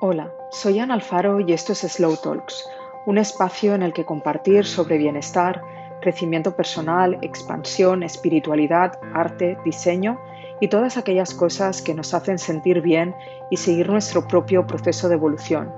[0.00, 2.64] Hola, soy Ana Alfaro y esto es Slow Talks,
[3.06, 5.60] un espacio en el que compartir sobre bienestar,
[6.00, 10.20] crecimiento personal, expansión, espiritualidad, arte, diseño
[10.60, 13.12] y todas aquellas cosas que nos hacen sentir bien
[13.50, 15.72] y seguir nuestro propio proceso de evolución.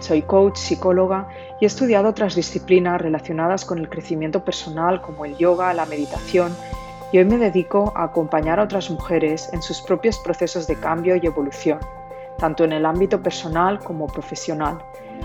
[0.00, 1.28] Soy coach, psicóloga
[1.60, 6.56] y he estudiado otras disciplinas relacionadas con el crecimiento personal como el yoga, la meditación
[7.12, 11.14] y hoy me dedico a acompañar a otras mujeres en sus propios procesos de cambio
[11.14, 11.78] y evolución,
[12.38, 14.78] tanto en el ámbito personal como profesional,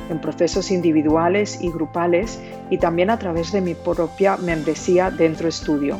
[0.09, 5.99] en procesos individuales y grupales y también a través de mi propia membresía Dentro Estudio,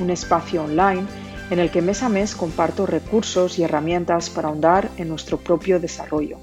[0.00, 1.04] un espacio online
[1.50, 5.78] en el que mes a mes comparto recursos y herramientas para ahondar en nuestro propio
[5.78, 6.38] desarrollo.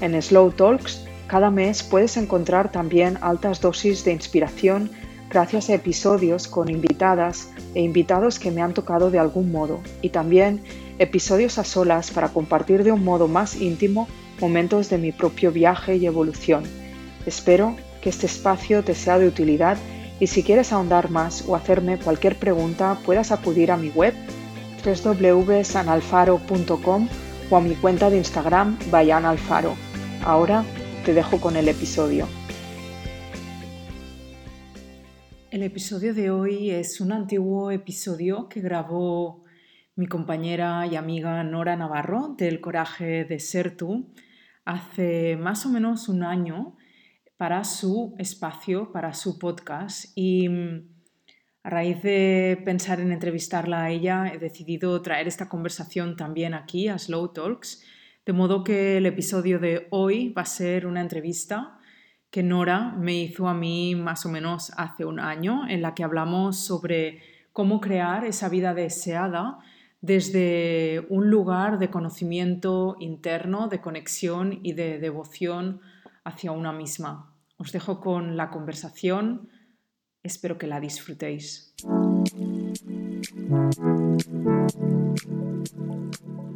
[0.00, 4.90] En Slow Talks, cada mes puedes encontrar también altas dosis de inspiración
[5.28, 10.08] gracias a episodios con invitadas e invitados que me han tocado de algún modo y
[10.10, 10.62] también
[10.98, 14.08] episodios a solas para compartir de un modo más íntimo
[14.40, 16.64] momentos de mi propio viaje y evolución.
[17.26, 19.76] Espero que este espacio te sea de utilidad
[20.20, 24.14] y si quieres ahondar más o hacerme cualquier pregunta puedas acudir a mi web
[24.84, 27.08] www.sanalfaro.com
[27.50, 29.74] o a mi cuenta de Instagram Bayan Alfaro.
[30.24, 30.64] Ahora
[31.04, 32.26] te dejo con el episodio.
[35.50, 39.44] El episodio de hoy es un antiguo episodio que grabó
[39.98, 44.14] mi compañera y amiga Nora Navarro del Coraje de Ser tú
[44.64, 46.76] hace más o menos un año
[47.36, 50.12] para su espacio, para su podcast.
[50.14, 50.88] Y mm,
[51.64, 56.86] a raíz de pensar en entrevistarla a ella he decidido traer esta conversación también aquí
[56.86, 57.84] a Slow Talks
[58.24, 61.80] de modo que el episodio de hoy va a ser una entrevista
[62.30, 66.04] que Nora me hizo a mí más o menos hace un año, en la que
[66.04, 67.20] hablamos sobre
[67.52, 69.58] cómo crear esa vida deseada
[70.00, 75.80] desde un lugar de conocimiento interno, de conexión y de devoción
[76.24, 77.34] hacia una misma.
[77.56, 79.48] Os dejo con la conversación,
[80.22, 81.74] espero que la disfrutéis.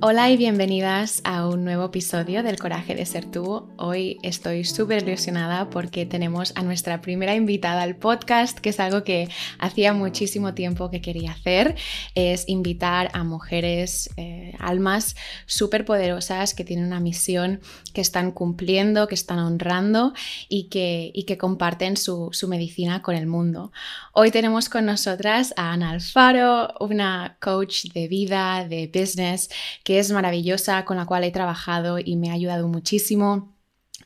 [0.04, 3.68] Hola y bienvenidas a un nuevo episodio del Coraje de Ser tú.
[3.76, 9.04] Hoy estoy súper ilusionada porque tenemos a nuestra primera invitada al podcast, que es algo
[9.04, 9.28] que
[9.60, 11.76] hacía muchísimo tiempo que quería hacer,
[12.16, 15.14] es invitar a mujeres, eh, almas
[15.46, 17.60] súper poderosas que tienen una misión
[17.94, 20.14] que están cumpliendo, que están honrando
[20.48, 23.70] y que, y que comparten su, su medicina con el mundo.
[24.12, 29.48] Hoy tenemos con nosotras a Ana Alfaro, una coach de vida, de business,
[29.84, 33.54] que es maravillosa, con la cual he trabajado y me ha ayudado muchísimo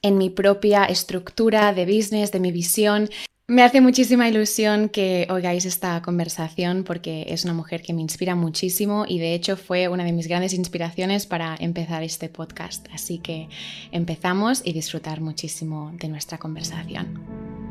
[0.03, 3.09] en mi propia estructura de business, de mi visión.
[3.49, 8.35] Me hace muchísima ilusión que oigáis esta conversación porque es una mujer que me inspira
[8.35, 12.89] muchísimo y de hecho fue una de mis grandes inspiraciones para empezar este podcast.
[12.93, 13.49] Así que
[13.93, 17.66] empezamos y disfrutar muchísimo de nuestra conversación.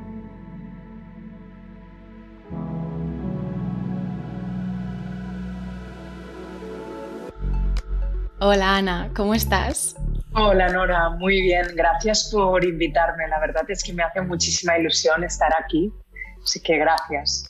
[8.39, 9.95] Hola Ana, ¿cómo estás?
[10.33, 13.29] Hola Nora, muy bien, gracias por invitarme.
[13.29, 15.89] La verdad es que me hace muchísima ilusión estar aquí,
[16.43, 17.49] así que gracias.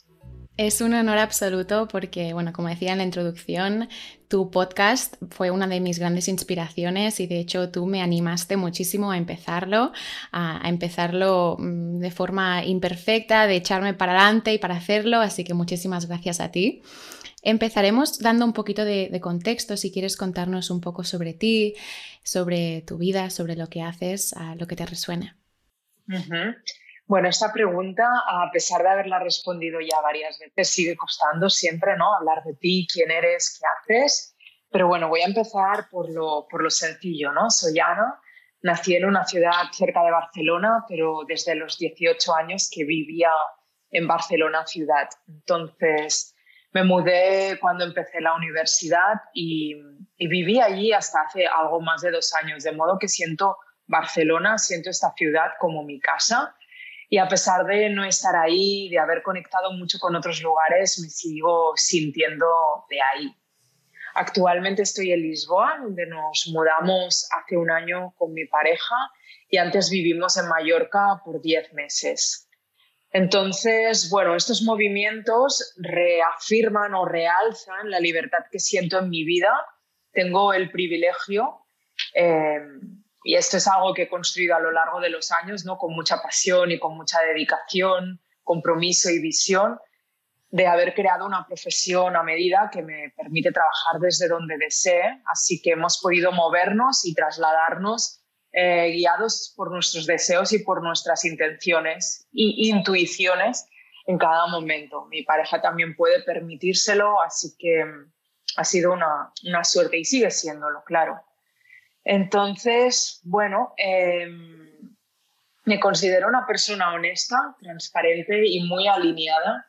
[0.56, 3.88] Es un honor absoluto porque, bueno, como decía en la introducción,
[4.28, 9.10] tu podcast fue una de mis grandes inspiraciones y de hecho tú me animaste muchísimo
[9.10, 9.92] a empezarlo,
[10.32, 15.52] a, empezarlo mm, de forma imperfecta, de echarme para adelante y para hacerlo, así que
[15.52, 16.80] muchísimas gracias a ti.
[17.48, 21.76] Empezaremos dando un poquito de, contexto, si quieres contarnos un poco sobre ti,
[22.24, 25.36] sobre tu vida, sobre lo que haces, lo que te resuena.
[27.06, 32.12] Bueno, esta pregunta, a pesar de haberla respondido ya varias veces, sigue costando siempre, ¿no?
[32.16, 34.34] Hablar de ti, quién eres, qué haces.
[34.68, 37.48] Pero bueno, voy a empezar por lo, por lo sencillo, ¿no?
[37.48, 38.20] Soy Ana,
[38.62, 43.30] nací en una ciudad cerca de Barcelona, pero desde los 18 años que vivía
[43.92, 45.08] en Barcelona ciudad.
[45.28, 46.35] Entonces,
[46.72, 49.74] me mudé cuando empecé la universidad y,
[50.18, 53.56] viví allí hasta hace algo más de dos años, de modo que siento
[53.86, 56.54] Barcelona, siento esta ciudad como mi casa.
[57.08, 61.08] Y a pesar de no estar ahí, de haber conectado mucho con otros lugares, me
[61.08, 62.46] sigo sintiendo
[62.90, 63.36] de ahí.
[64.14, 68.96] Actualmente estoy en Lisboa, donde nos mudamos hace un año con mi pareja
[69.48, 72.45] y antes vivimos en Mallorca por diez meses.
[73.10, 79.50] Entonces, bueno, estos movimientos reafirman o realzan la libertad que siento en mi vida.
[80.12, 81.66] Tengo el privilegio,
[82.14, 82.60] eh,
[83.24, 85.78] y esto es algo que he construido a lo largo de los años, ¿no?
[85.78, 89.78] con mucha pasión y con mucha dedicación, compromiso y visión,
[90.48, 95.22] de haber creado una profesión a medida que me permite trabajar desde donde desee.
[95.26, 98.22] Así que hemos podido movernos y trasladarnos
[98.58, 103.66] eh, guiados por nuestros deseos y por nuestras intenciones y intuiciones
[104.06, 105.04] en cada momento.
[105.10, 108.12] Mi pareja también puede permitírselo, así que mm,
[108.56, 111.20] ha sido una, una suerte y sigue siéndolo, claro.
[112.02, 114.96] Entonces, bueno, em,
[115.66, 119.66] me considero una persona honesta, transparente y muy alineada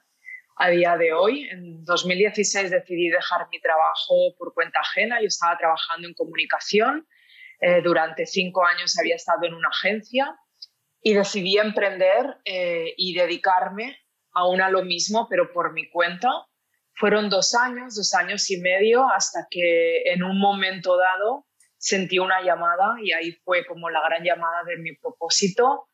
[0.56, 1.50] a día de hoy.
[1.50, 5.19] En 2016 decidí dejar mi trabajo por cuenta ajena.
[5.19, 7.06] Yo estaba trabajando en comunicación.
[7.59, 10.38] Eh, durante cinco años había estado en una agencia
[11.01, 13.98] y decidí emprender eh, y dedicarme
[14.33, 16.30] aún a lo mismo, pero por mi cuenta.
[16.94, 21.45] Fueron dos años, dos años y medio, hasta que en un momento dado
[21.77, 25.89] sentí una llamada y ahí fue como la gran llamada de mi propósito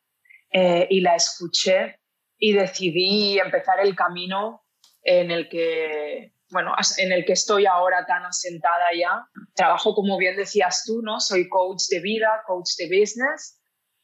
[0.51, 1.99] eh, y la escuché
[2.37, 4.65] y decidí empezar el camino
[5.01, 9.27] en el que, bueno, en el que estoy ahora tan asentada ya.
[9.55, 11.19] Trabajo, como bien decías tú, ¿no?
[11.19, 13.59] Soy coach de vida, coach de business.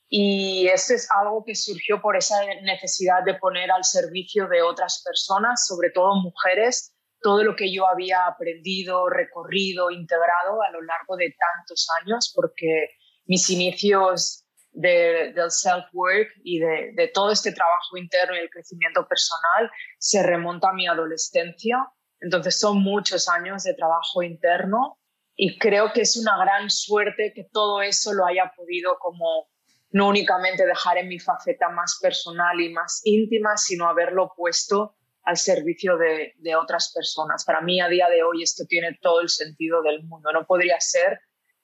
[0.10, 5.04] Y eso es algo que surgió por esa necesidad de poner al servicio de otras
[5.06, 11.16] personas, sobre todo mujeres, todo lo que yo había aprendido, recorrido, integrado a lo largo
[11.16, 12.90] de tantos años, porque
[13.26, 19.08] mis inicios de, del self-work y de, de, todo este trabajo interno y el crecimiento
[19.08, 21.78] personal se remonta a mi adolescencia.
[22.22, 25.00] Entonces son muchos años de trabajo interno
[25.36, 29.48] y creo que es una gran suerte que todo eso lo haya podido como
[29.92, 35.38] no únicamente dejar en mi faceta más personal y más íntima, sino haberlo puesto al
[35.38, 37.46] servicio de, otras personas.
[37.46, 40.80] Para mí a día de hoy esto tiene todo el sentido del mundo, no podría
[40.80, 41.20] ser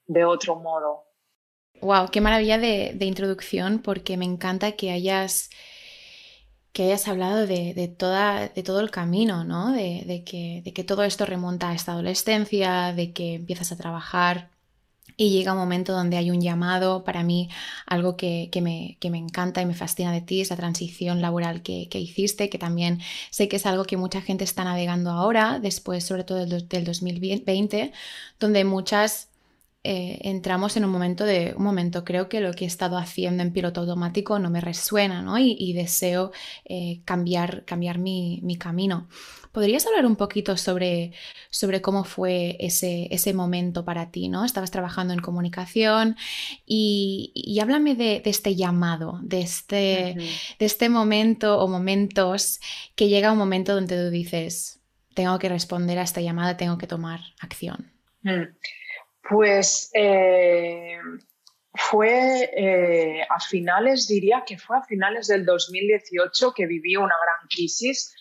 [0.05, 1.03] de otro modo.
[1.81, 5.49] Wow, qué maravilla de, introducción porque me encanta que hayas
[6.75, 9.71] que hayas hablado de, toda, de todo el camino, ¿no?
[9.71, 14.49] De, que, de que todo esto remonta a esta adolescencia, de que empiezas a trabajar
[15.15, 17.05] y llega un momento donde hay un llamado.
[17.05, 17.49] Para mí,
[17.85, 21.87] algo que, me, me, encanta y me fascina de ti es la transición laboral que,
[21.93, 22.99] hiciste, que también
[23.31, 26.83] sé que es algo que mucha gente está navegando ahora, después sobre todo del, del
[26.83, 27.93] 2020,
[28.37, 29.29] donde muchas
[29.85, 33.43] eh, entramos en un momento de, un momento, creo que lo que he estado haciendo
[33.43, 35.37] en piloto automático no me resuena, ¿no?
[35.37, 36.31] Y, deseo
[36.65, 39.07] eh, cambiar, cambiar mi, camino.
[39.51, 41.13] ¿Podrías hablar un poquito sobre,
[41.51, 44.43] sobre cómo fue ese, ese momento para ti, ¿no?
[44.43, 46.17] Estabas trabajando en comunicación
[46.65, 49.75] y, háblame de, este llamado, de este,
[50.57, 52.59] de este momento o momentos
[52.95, 54.81] que llega un momento donde tú dices,
[55.13, 57.91] tengo que responder a esta llamada, tengo que tomar acción.
[58.23, 58.49] Mm.
[59.27, 60.99] Pues eh,
[61.73, 67.47] fue eh, a finales, diría que fue a finales del 2018 que viví una gran
[67.49, 68.13] crisis.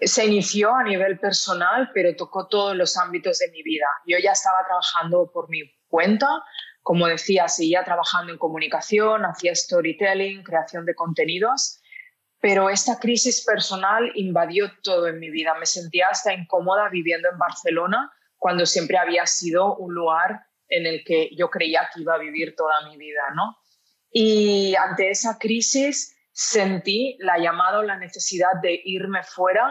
[0.00, 3.86] Se inició a nivel personal, pero tocó todos los ámbitos de mi vida.
[4.06, 6.26] Yo ya estaba trabajando por mi cuenta,
[6.82, 11.80] como decía, seguía trabajando en comunicación, hacía storytelling, creación de contenidos,
[12.40, 15.54] pero esta crisis personal invadió todo en mi vida.
[15.58, 21.04] Me sentía hasta incómoda viviendo en Barcelona cuando siempre había sido un lugar en el
[21.04, 23.56] que yo creía que iba a vivir toda mi vida, ¿no?
[24.10, 29.68] Y ante esa crisis sentí la llamada o la necesidad de irme fuera.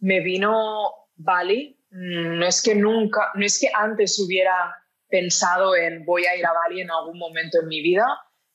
[0.00, 1.82] Me vino Bali.
[1.92, 4.76] No es que nunca, no es que antes hubiera
[5.08, 8.06] pensado en voy a ir a Bali en algún momento en mi vida.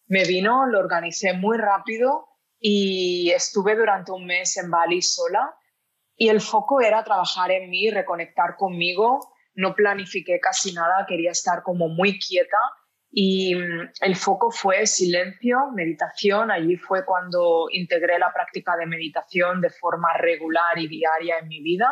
[0.06, 2.28] Me vino, lo organicé muy rápido
[2.60, 5.56] y estuve durante un mes en Bali sola.
[6.16, 11.64] Y el foco era trabajar en mí, reconectar conmigo no planifiqué casi nada, quería estar
[11.64, 12.58] como muy quieta
[13.18, 16.52] y mm, el foco fue silencio, meditación.
[16.52, 21.62] Allí fue cuando integré la práctica de meditación de forma regular y diaria en mi
[21.62, 21.88] vida.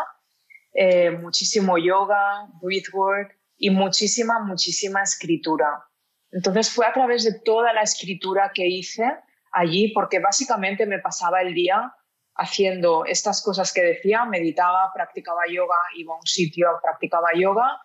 [0.74, 5.86] Eh, muchísimo yoga, breathwork y muchísima, muchísima escritura.
[6.30, 9.06] Entonces fue a través de toda la escritura que hice
[9.54, 11.94] allí, porque básicamente me pasaba el día
[12.36, 17.82] haciendo estas cosas que decía, meditaba, practicaba yoga, iba a un sitio, practicaba yoga,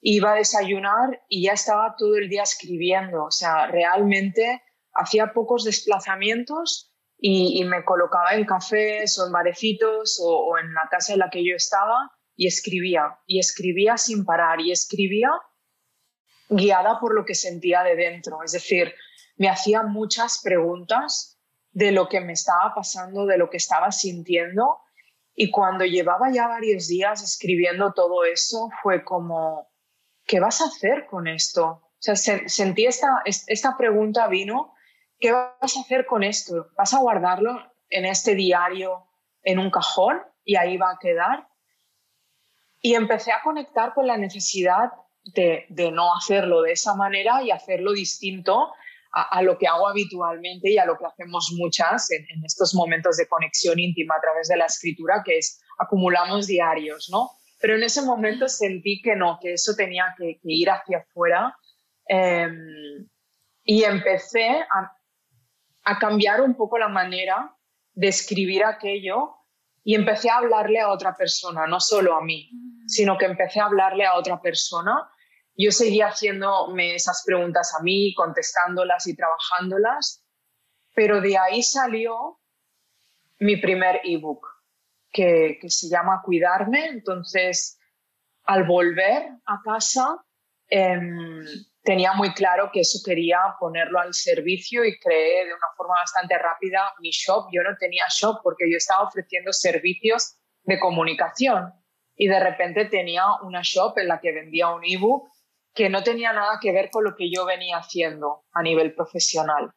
[0.00, 3.24] iba a desayunar y ya estaba todo el día escribiendo.
[3.24, 4.62] O sea, realmente
[4.94, 10.88] hacía pocos desplazamientos y, me colocaba en cafés o en barecitos o, o en la
[10.90, 13.20] casa en la que yo estaba y escribía.
[13.26, 15.30] Y escribía sin parar y escribía
[16.48, 18.42] guiada por lo que sentía de dentro.
[18.42, 18.92] Es decir,
[19.36, 21.31] me hacía muchas preguntas
[21.72, 24.78] de lo que me estaba pasando, de lo que estaba sintiendo.
[25.34, 29.70] Y cuando llevaba ya varios días escribiendo todo eso, fue como,
[30.26, 31.64] ¿qué vas a hacer con esto?
[31.64, 34.74] O sea, sentí esta, esta pregunta vino,
[35.18, 36.68] ¿qué vas a hacer con esto?
[36.76, 39.06] ¿Vas a guardarlo en este diario
[39.42, 41.48] en un cajón y ahí va a quedar?
[42.80, 44.92] Y empecé a conectar con la necesidad
[45.24, 48.72] de, de no hacerlo de esa manera y hacerlo distinto
[49.12, 53.28] a, lo que hago habitualmente y a lo que hacemos muchas en, estos momentos de
[53.28, 57.30] conexión íntima a través de la escritura, que es acumulamos diarios, ¿no?
[57.60, 61.54] Pero en ese momento sentí que no, que eso tenía que, ir hacia afuera
[62.08, 63.06] em,
[63.64, 64.96] y empecé a,
[65.84, 67.54] a cambiar un poco la manera
[67.92, 69.34] de escribir aquello
[69.84, 72.50] y empecé a hablarle a otra persona, no solo a mí,
[72.86, 75.08] sino que empecé a hablarle a otra persona
[75.56, 80.24] yo seguía haciéndome esas preguntas a mí, contestándolas y trabajándolas,
[80.94, 82.38] pero de ahí salió
[83.38, 84.46] mi primer ebook,
[85.12, 86.86] que, que se llama Cuidarme.
[86.86, 87.78] Entonces,
[88.44, 90.24] al volver a casa,
[90.68, 91.44] em,
[91.82, 96.38] tenía muy claro que eso quería ponerlo al servicio y creé de una forma bastante
[96.38, 97.48] rápida mi shop.
[97.52, 101.72] Yo no tenía shop porque yo estaba ofreciendo servicios de comunicación
[102.14, 105.31] y de repente tenía una shop en la que vendía un ebook
[105.74, 109.72] que no tenía nada que ver con lo que yo venía haciendo a nivel profesional.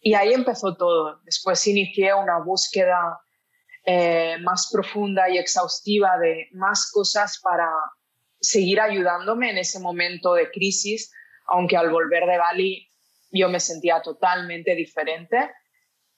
[0.00, 1.20] Y ahí empezó todo.
[1.24, 3.20] Después inicié una búsqueda
[3.84, 7.68] eh, más profunda y exhaustiva de más cosas para
[8.40, 11.12] seguir ayudándome en ese momento de crisis,
[11.46, 12.88] aunque al volver de Bali
[13.30, 15.50] yo me sentía totalmente diferente.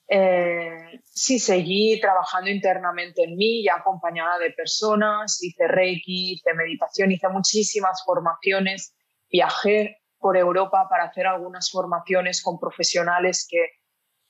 [0.09, 7.13] Eh, sí, seguí trabajando internamente en mí, ya acompañada de personas, hice Reiki, hice meditación,
[7.13, 8.95] hice muchísimas formaciones
[9.35, 13.67] viajé por Europa para hacer algunas formaciones con profesionales que,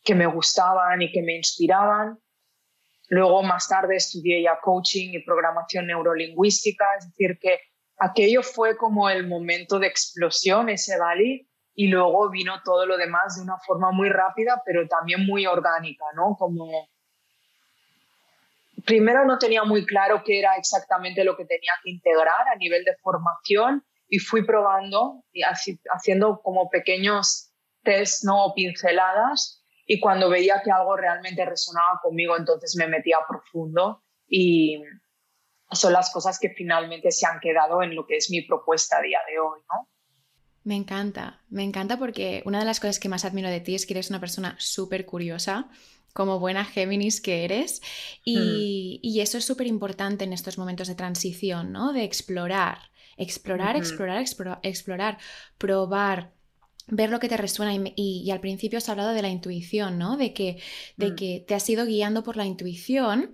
[0.02, 2.18] que me gustaban y que me inspiraban.
[3.10, 7.60] Luego, más tarde, estudié ya coaching y programación neurolingüística, es decir, que
[7.98, 13.36] aquello fue como el momento de explosión, ese Bali, y luego vino todo lo demás
[13.36, 16.34] de una forma muy rápida, pero también muy orgánica, ¿no?
[16.38, 16.88] Como
[18.86, 22.84] primero no tenía muy claro qué era exactamente lo que tenía que integrar a nivel
[22.84, 30.62] de formación y fui probando y haciendo como pequeños test no pinceladas y cuando veía
[30.64, 34.82] que algo realmente resonaba conmigo entonces me metía profundo y
[35.70, 39.02] son las cosas que finalmente se han quedado en lo que es mi propuesta a
[39.02, 39.88] día de hoy, ¿no?
[40.62, 43.84] Me encanta, me encanta porque una de las cosas que más admiro de ti es
[43.84, 45.68] que eres una persona súper curiosa,
[46.14, 47.82] como buena Géminis que eres,
[48.24, 49.06] y, mm.
[49.06, 51.92] y eso es súper importante en estos momentos de transición, ¿no?
[51.92, 52.78] De explorar,
[53.16, 54.22] Explorar, explorar,
[54.62, 55.18] explorar,
[55.58, 56.32] probar,
[56.86, 60.16] ver lo que te resuena y, al principio has hablado de la intuición, ¿no?
[60.16, 60.58] De que,
[60.96, 61.16] de mm.
[61.16, 63.32] que te has ido guiando por la intuición,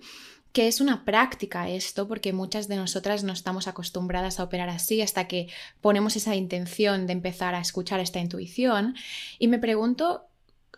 [0.52, 5.00] que es una práctica esto, porque muchas de nosotras no estamos acostumbradas a operar así
[5.00, 5.48] hasta que
[5.80, 8.96] ponemos esa intención de empezar a escuchar esta intuición.
[9.38, 10.26] Y me pregunto,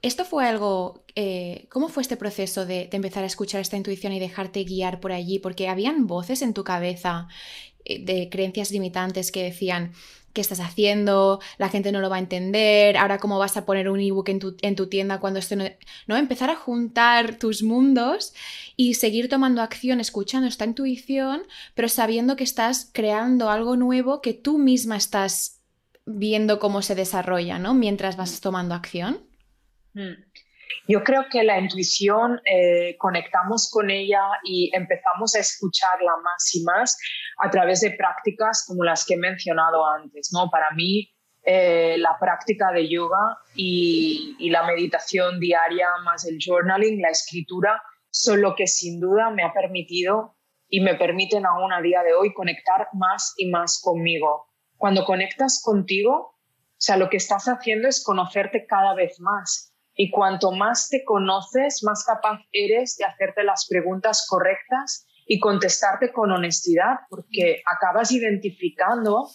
[0.02, 4.12] ¿esto fue algo, eh, cómo fue este proceso de, de empezar a escuchar esta intuición
[4.12, 5.38] y dejarte guiar por allí?
[5.38, 7.28] Porque habían voces en tu cabeza
[7.84, 9.92] de creencias limitantes que decían,
[10.32, 11.40] ¿qué estás haciendo?
[11.58, 14.38] La gente no lo va a entender, ahora cómo vas a poner un ebook en
[14.38, 15.56] tu, en tu tienda cuando esté...
[15.56, 15.64] No...
[16.06, 18.32] no, empezar a juntar tus mundos
[18.76, 21.42] y seguir tomando acción, escuchando esta intuición,
[21.74, 25.60] pero sabiendo que estás creando algo nuevo que tú misma estás
[26.04, 27.74] viendo cómo se desarrolla, ¿no?
[27.74, 29.20] Mientras vas tomando acción.
[29.94, 30.14] Mm.
[30.88, 36.62] Yo creo que la intuición eh, conectamos con ella y empezamos a escucharla más y
[36.64, 36.98] más
[37.38, 40.30] a través de prácticas como las que he mencionado antes.
[40.32, 40.50] ¿no?
[40.50, 41.10] Para mí,
[41.44, 47.82] eh, la práctica de yoga y, y, la meditación diaria, más el journaling, la escritura,
[48.10, 50.36] son lo que sin duda me ha permitido
[50.68, 54.46] y me permiten aún a día de hoy conectar más y más conmigo.
[54.76, 60.10] Cuando conectas contigo, o sea, lo que estás haciendo es conocerte cada vez más y
[60.10, 66.30] cuanto más te conoces, más capaz eres de hacerte las preguntas correctas y contestarte con
[66.30, 69.28] honestidad, porque acabas identificando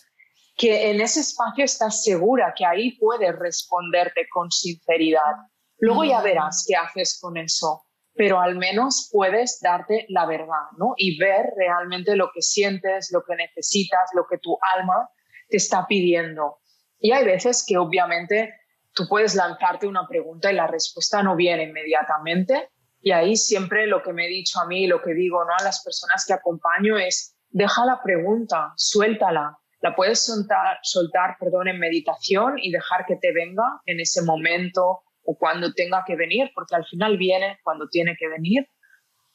[0.57, 5.35] que en ese espacio estás segura, que ahí puedes responderte con sinceridad.
[5.77, 7.85] Luego ya verás qué haces con eso,
[8.15, 10.95] pero al menos puedes darte la verdad, ¿no?
[10.97, 15.07] Y ver realmente lo que sientes, lo que necesitas, lo que tu alma
[15.47, 16.57] te está pidiendo.
[16.99, 18.53] Y hay veces que obviamente
[18.97, 22.69] tú puedes lanzarte una pregunta y la respuesta no viene inmediatamente.
[22.99, 25.51] Y ahí siempre lo que me he dicho a mí, lo que digo ¿no?
[25.57, 29.55] a las personas que acompaño es, deja la pregunta, suéltala.
[29.81, 35.03] La puedes soltar, soltar perdón, en meditación y dejar que te venga en ese momento
[35.23, 38.67] o cuando tenga que venir, porque al final viene cuando tiene que venir.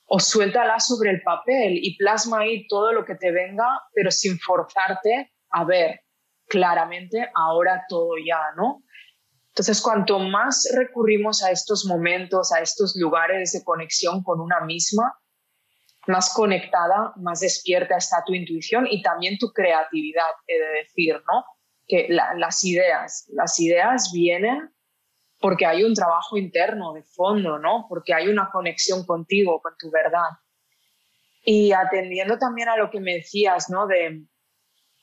[0.06, 3.64] O suéltala sobre el papel y plasma ahí todo lo que te venga,
[3.94, 6.00] pero sin forzarte a ver
[6.48, 8.82] claramente ahora todo ya, ¿no?
[9.52, 15.14] Entonces, cuanto más recurrimos a estos momentos, a estos lugares de conexión con una misma,
[16.06, 21.44] más conectada, más despierta está tu intuición y también tu creatividad, he de decir, ¿no?
[21.86, 24.72] Que las ideas, las ideas vienen
[25.38, 27.84] porque hay un trabajo interno de fondo, ¿no?
[27.90, 30.30] Porque hay una conexión contigo, con tu verdad.
[31.44, 33.86] Y atendiendo también a lo que me decías, ¿no?
[33.86, 34.24] De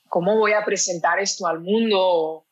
[0.08, 2.46] cómo voy a presentar esto al mundo,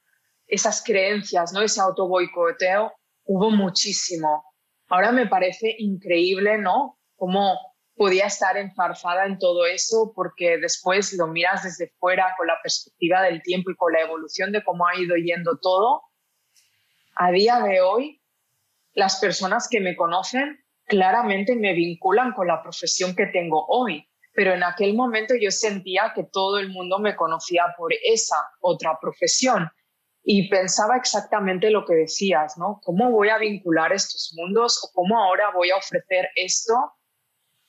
[0.49, 1.63] esas creencias, ¿no?
[1.63, 2.93] Ese autoboicoteo,
[3.25, 4.45] hubo muchísimo.
[4.89, 6.99] Ahora me parece increíble, ¿no?
[7.17, 7.55] Cómo
[7.95, 13.23] podía estar enfarzada en todo eso porque después lo miras desde fuera con la perspectiva
[13.23, 16.03] del tiempo y con la evolución de cómo ha ido yendo todo.
[17.17, 18.23] A día de hoy,
[18.95, 24.55] las personas que me conocen claramente me vinculan con la profesión que tengo hoy, pero
[24.55, 29.69] en aquel momento yo sentía que todo el mundo me conocía por esa otra profesión
[30.31, 32.83] y pensaba exactamente lo que decías, ¿no?
[32.85, 36.75] ¿Cómo voy a vincular estos mundos o cómo ahora voy a ofrecer esto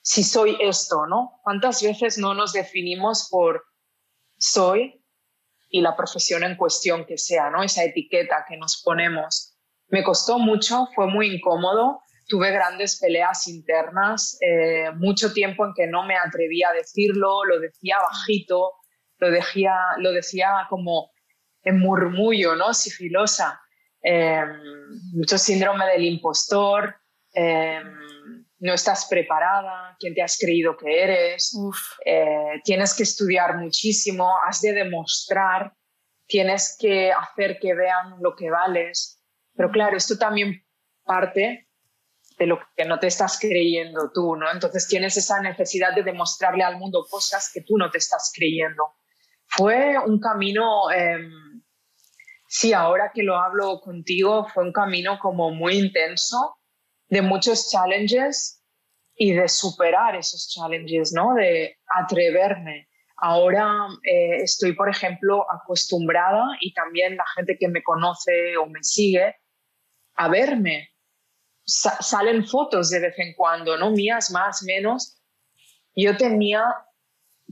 [0.02, 1.40] si soy esto, ¿no?
[1.42, 3.64] ¿Cuántas veces no nos definimos por
[4.38, 5.02] soy
[5.70, 7.64] y la profesión en cuestión que sea, ¿no?
[7.64, 9.58] Esa etiqueta que nos ponemos.
[9.88, 15.88] Me costó mucho, fue muy incómodo, tuve grandes peleas internas, eh, mucho tiempo en que
[15.88, 18.74] no me atrevía a decirlo, lo decía bajito,
[19.20, 21.10] lo decía, lo decía como
[21.64, 22.74] en murmullo, ¿no?
[22.74, 23.62] Sigilosa.
[24.02, 24.44] Eh,
[25.14, 26.96] mucho síndrome del impostor.
[27.34, 27.82] Eh,
[28.60, 31.58] no estás preparada, quién te has creído que eres,
[32.06, 35.74] eh, tienes que estudiar muchísimo, has de demostrar,
[36.28, 39.24] tienes que hacer que vean lo que vales.
[39.56, 40.66] Pero claro, esto también
[41.04, 41.70] parte
[42.38, 44.50] de lo que no te estás creyendo tú, ¿no?
[44.52, 48.84] Entonces tienes esa necesidad de demostrarle al mundo cosas que tú no te estás creyendo.
[49.48, 51.32] Fue un camino, em,
[52.50, 56.58] sí, ahora que lo hablo contigo, fue un camino como muy intenso,
[57.08, 58.64] de muchos challenges
[59.16, 61.36] y de superar esos challenges, ¿no?
[61.36, 62.90] De atreverme.
[63.18, 68.82] Ahora eh, estoy, por ejemplo, acostumbrada y también la gente que me conoce o me
[68.82, 69.36] sigue
[70.16, 70.90] a verme.
[71.66, 73.92] salen fotos de vez en cuando, ¿no?
[73.92, 75.22] Mías más, menos.
[75.96, 76.64] Yo tenía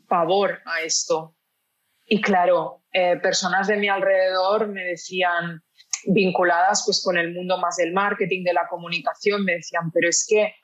[0.07, 1.36] pavor a esto.
[2.07, 5.61] Y claro, eh, personas de mi alrededor me decían,
[6.05, 10.25] vinculadas pues con el mundo más del marketing, de la comunicación, me decían, pero es
[10.27, 10.55] que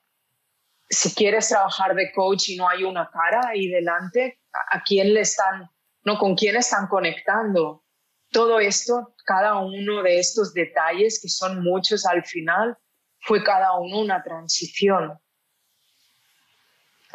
[0.89, 4.39] si quieres trabajar de coach y no hay una cara ahí delante,
[4.71, 5.69] ¿a quién le están,
[6.03, 7.83] no, con quién están conectando?
[8.31, 12.77] Todo esto, cada uno de estos detalles, que son muchos al final,
[13.19, 15.19] fue cada uno una transición.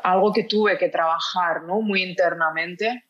[0.03, 1.81] Algo que tuve que trabajar, ¿no?
[1.81, 3.08] Muy internamente.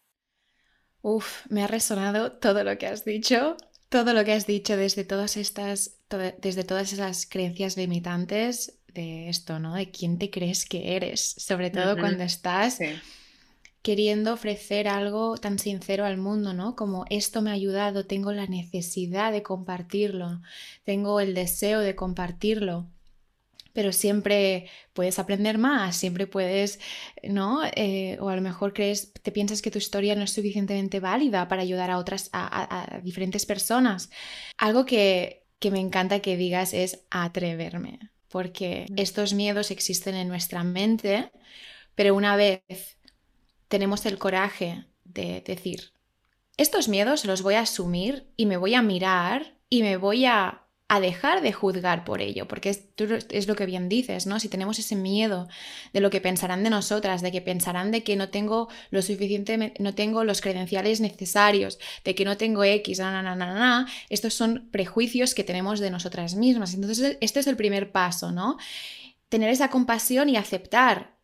[1.09, 3.57] Uf, me ha resonado todo lo que has dicho
[3.89, 5.97] todo lo que has dicho desde todas estas,
[6.41, 9.75] desde todas esas creencias limitantes de esto, ¿no?
[9.75, 12.79] De quién te crees que eres, sobre todo cuando estás
[13.83, 16.77] queriendo ofrecer algo tan sincero al mundo, ¿no?
[16.77, 20.43] Como esto me ha ayudado, tengo la necesidad de compartirlo,
[20.85, 22.87] tengo el deseo de compartirlo
[23.73, 26.81] pero siempre puedes aprender más, siempre puedes,
[27.23, 27.63] ¿no?
[27.77, 31.49] Eh, o a lo mejor crees, te piensas que tu historia no es suficientemente válida
[31.49, 34.11] para ayudar a otras, a, diferentes personas.
[34.57, 38.95] Algo que, que me encanta que digas es atreverme, porque mm.
[38.99, 41.31] estos miedos existen en nuestra mente,
[41.95, 42.63] pero una vez
[43.69, 45.93] tenemos el coraje de decir,
[46.57, 50.68] estos miedos los voy a asumir y me voy a mirar y me voy a
[50.91, 54.41] a dejar de juzgar por ello, porque es, lo que bien dices, ¿no?
[54.41, 55.47] Si tenemos ese miedo
[55.93, 59.75] de lo que pensarán de nosotras, de que pensarán de que no tengo lo suficiente,
[59.79, 64.33] no tengo los credenciales necesarios, de que no tengo X, na, na, na, na, estos
[64.33, 66.73] son prejuicios que tenemos de nosotras mismas.
[66.73, 68.57] Entonces, este es el primer paso, ¿no?
[69.29, 71.19] Tener esa compasión y aceptar,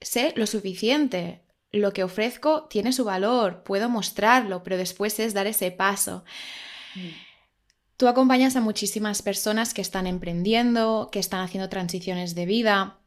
[0.00, 1.42] sé lo suficiente,
[1.72, 6.24] lo que ofrezco tiene su valor, puedo mostrarlo, pero después es dar ese paso.
[6.94, 7.29] Mm.
[8.00, 12.98] Tú acompañas a muchísimas personas que están emprendiendo, que están haciendo transiciones de vida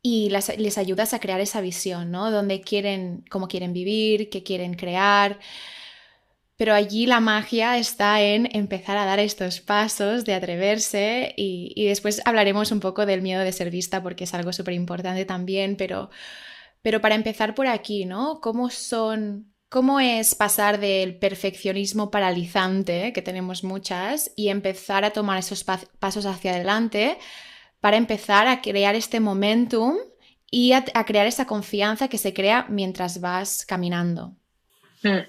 [0.00, 2.30] y les ayudas a crear esa visión, ¿no?
[2.30, 5.38] Donde quieren, cómo quieren vivir, qué quieren crear.
[6.56, 12.22] Pero allí la magia está en empezar a dar estos pasos de atreverse y, después
[12.24, 16.08] hablaremos un poco del miedo de ser vista porque es algo súper importante también, pero,
[16.80, 18.40] pero para empezar por aquí, ¿no?
[18.40, 25.38] ¿Cómo son ¿Cómo es pasar del perfeccionismo paralizante, que tenemos muchas, y empezar a tomar
[25.38, 27.18] esos pasos hacia adelante
[27.80, 29.96] para empezar a crear este momentum
[30.50, 34.36] y a, crear esa confianza que se crea mientras vas caminando?
[35.02, 35.26] Hmm.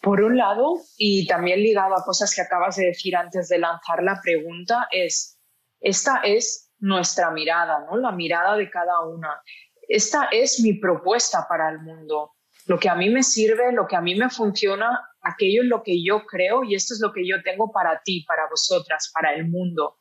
[0.00, 4.02] Por un lado, y también ligado a cosas que acabas de decir antes de lanzar
[4.04, 5.40] la pregunta, es,
[5.80, 7.96] esta es nuestra mirada, ¿no?
[7.96, 9.42] la mirada de cada una.
[9.88, 12.36] Esta es mi propuesta para el mundo
[12.68, 15.82] lo que a mí me sirve, lo que a mí me funciona, aquello en lo
[15.82, 19.32] que yo creo y esto es lo que yo tengo para ti, para vosotras, para
[19.34, 19.96] el mundo.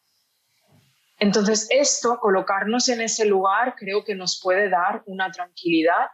[1.18, 6.08] Entonces, esto, colocarnos en ese lugar, creo que nos puede dar una tranquilidad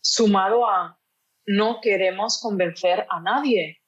[0.00, 0.98] sumado a
[1.46, 3.80] no queremos convencer a nadie.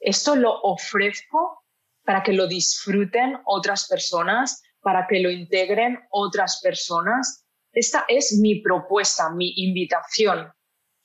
[0.00, 1.64] Esto lo ofrezco
[2.04, 7.46] para que lo disfruten otras personas, para que lo integren otras personas.
[7.72, 10.52] Esta es mi propuesta, mi invitación,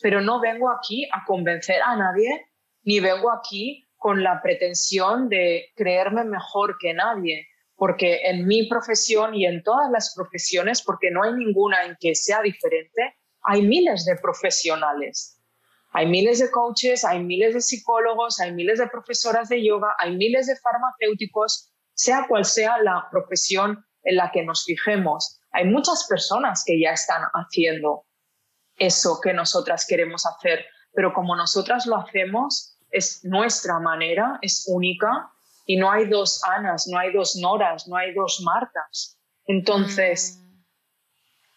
[0.02, 2.48] pero no vengo aquí a convencer a nadie,
[2.84, 9.36] ni vengo aquí con la pretensión de creerme mejor que nadie, porque en mi profesión
[9.36, 14.06] y en todas las profesiones, porque no hay ninguna en que sea diferente, hay miles
[14.06, 15.36] de profesionales.
[15.92, 20.18] Hay miles de coaches, hay miles de psicólogos, hay miles de profesoras de yoga, hay
[20.18, 25.40] miles de farmacéuticos, sea cual sea la profesión en la que nos fijemos.
[25.52, 28.05] Hay muchas personas que ya están haciendo
[28.78, 35.32] eso que nosotras queremos hacer, pero como nosotras lo hacemos, es nuestra manera, es única
[35.66, 39.18] y no hay dos Anas, no hay dos Noras, no hay dos Martas.
[39.46, 40.64] Entonces, mm.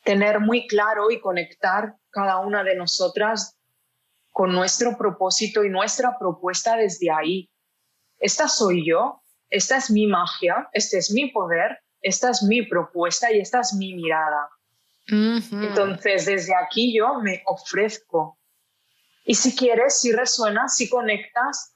[0.05, 3.57] tener muy claro y conectar cada una de nosotras
[4.33, 7.51] con nuestro propósito y nuestra propuesta desde ahí.
[8.19, 13.33] Esta soy yo, esta es mi magia, este es mi poder, esta es mi propuesta
[13.33, 14.49] y esta es mi mirada.
[15.11, 18.39] Entonces, desde aquí yo me ofrezco.
[19.25, 21.75] Y si quieres, si resuena, si conectas,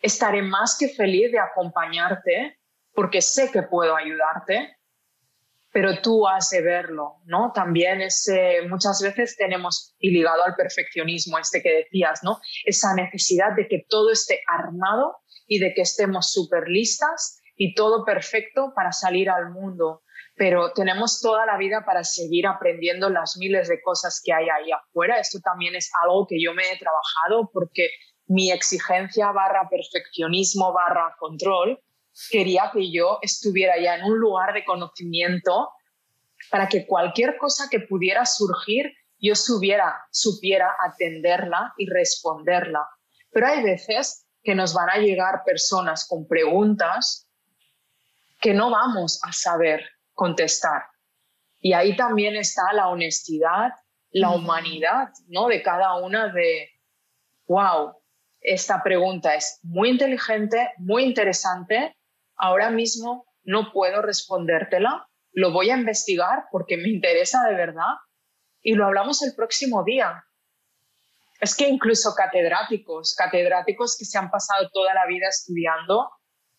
[0.00, 2.58] estaré más que feliz de acompañarte
[2.94, 4.76] porque sé que puedo ayudarte,
[5.72, 7.52] pero tú has de verlo, ¿no?
[7.54, 12.40] También ese, muchas veces tenemos, y ligado al perfeccionismo, este que decías, ¿no?
[12.64, 18.04] Esa necesidad de que todo esté armado y de que estemos súper listas y todo
[18.04, 20.02] perfecto para salir al mundo.
[20.40, 24.72] Pero tenemos toda la vida para seguir aprendiendo las miles de cosas que hay ahí
[24.72, 25.18] afuera.
[25.18, 27.90] Esto también es algo que yo me he trabajado porque
[28.26, 31.78] mi exigencia barra perfeccionismo barra control,
[32.30, 35.68] quería que yo estuviera ya en un lugar de conocimiento
[36.50, 42.88] para que cualquier cosa que pudiera surgir, yo supiera, supiera atenderla y responderla.
[43.30, 47.28] Pero hay veces que nos van a llegar personas con preguntas
[48.40, 50.82] que no vamos a saber contestar.
[51.60, 53.72] Y ahí también está la honestidad,
[54.10, 55.48] la humanidad, ¿no?
[55.48, 56.68] De cada una de,
[57.46, 57.94] wow,
[58.42, 61.96] esta pregunta es muy inteligente, muy interesante.
[62.36, 65.08] Ahora mismo no puedo respondértela.
[65.32, 67.94] Lo voy a investigar porque me interesa de verdad
[68.60, 70.22] y lo hablamos el próximo día.
[71.40, 76.10] Es que incluso catedráticos, catedráticos que se han pasado toda la vida estudiando,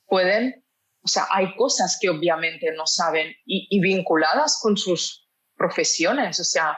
[0.08, 0.61] pueden,
[1.04, 6.40] o sea, hay cosas que obviamente no saben y, y vinculadas con sus profesiones.
[6.40, 6.78] O sea,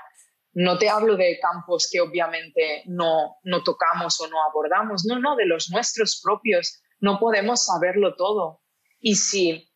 [0.54, 5.36] no te hablo de campos que obviamente no, no tocamos o no abordamos, no, no,
[5.36, 6.82] de los nuestros propios.
[7.00, 8.62] No podemos saberlo todo.
[9.00, 9.70] Y si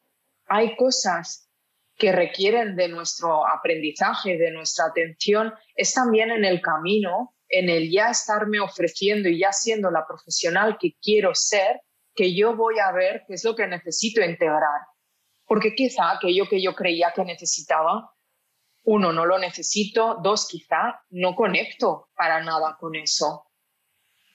[0.47, 1.49] hay cosas
[1.97, 7.91] que requieren de nuestro aprendizaje, de nuestra atención, es también en el camino, en el
[7.91, 11.81] ya estarme ofreciendo y ya siendo la profesional que quiero ser,
[12.17, 14.81] que yo voy a ver qué es lo que necesito integrar.
[15.45, 18.11] Porque quizá aquello que yo creía que necesitaba
[18.83, 23.45] uno, no lo necesito, dos, quizá no conecto para nada con eso.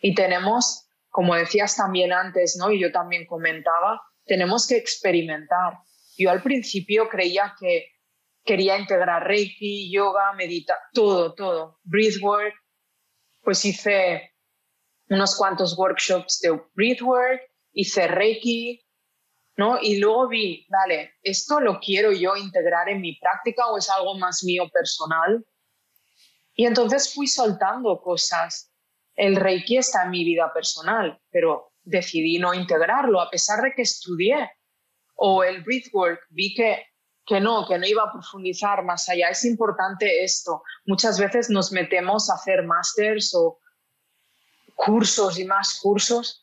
[0.01, 2.71] Y tenemos, como decías también antes, ¿no?
[2.71, 5.79] Y yo también comentaba, tenemos que experimentar.
[6.17, 7.87] Yo al principio creía que
[8.45, 12.55] quería integrar Reiki, yoga, medita, todo, todo, breathwork.
[13.43, 14.35] Pues hice
[15.09, 17.41] unos cuantos workshops de breathwork,
[17.73, 18.85] hice Reiki,
[19.57, 19.79] ¿no?
[19.81, 24.17] Y luego vi, vale, ¿esto lo quiero yo integrar en mi práctica o es algo
[24.17, 25.45] más mío personal?
[26.55, 28.73] Y entonces fui soltando cosas.
[29.15, 33.83] El Reiki está en mi vida personal, pero decidí no integrarlo a pesar de que
[33.83, 34.51] estudié.
[35.15, 36.87] O el Breathwork, vi que,
[37.27, 39.29] que no, que no iba a profundizar más allá.
[39.29, 40.63] Es importante esto.
[40.87, 43.59] Muchas veces nos metemos a hacer másters o
[44.75, 46.42] cursos y más cursos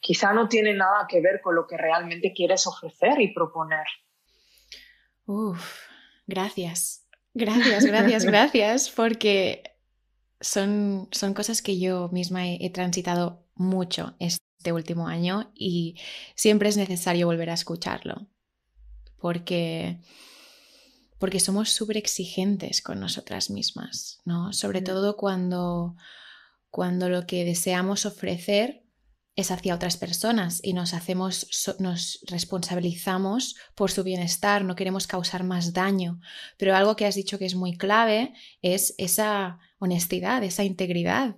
[0.00, 3.86] quizá no tiene nada que ver con lo que realmente quieres ofrecer y proponer.
[5.26, 5.62] Uf,
[6.26, 7.06] gracias.
[7.34, 9.62] Gracias, gracias, gracias, porque
[10.40, 15.96] son, son cosas que yo misma he, transitado mucho este último año y
[16.34, 18.26] siempre es necesario volver a escucharlo,
[19.18, 20.00] porque,
[21.18, 24.52] porque somos súper exigentes con nosotras mismas, ¿no?
[24.52, 25.94] Sobre todo cuando,
[26.70, 28.82] cuando lo que deseamos ofrecer
[29.40, 35.42] es hacia otras personas y nos hacemos, nos responsabilizamos por su bienestar, no queremos causar
[35.42, 36.20] más daño.
[36.56, 41.36] Pero algo que has dicho que es muy clave es esa honestidad, esa integridad,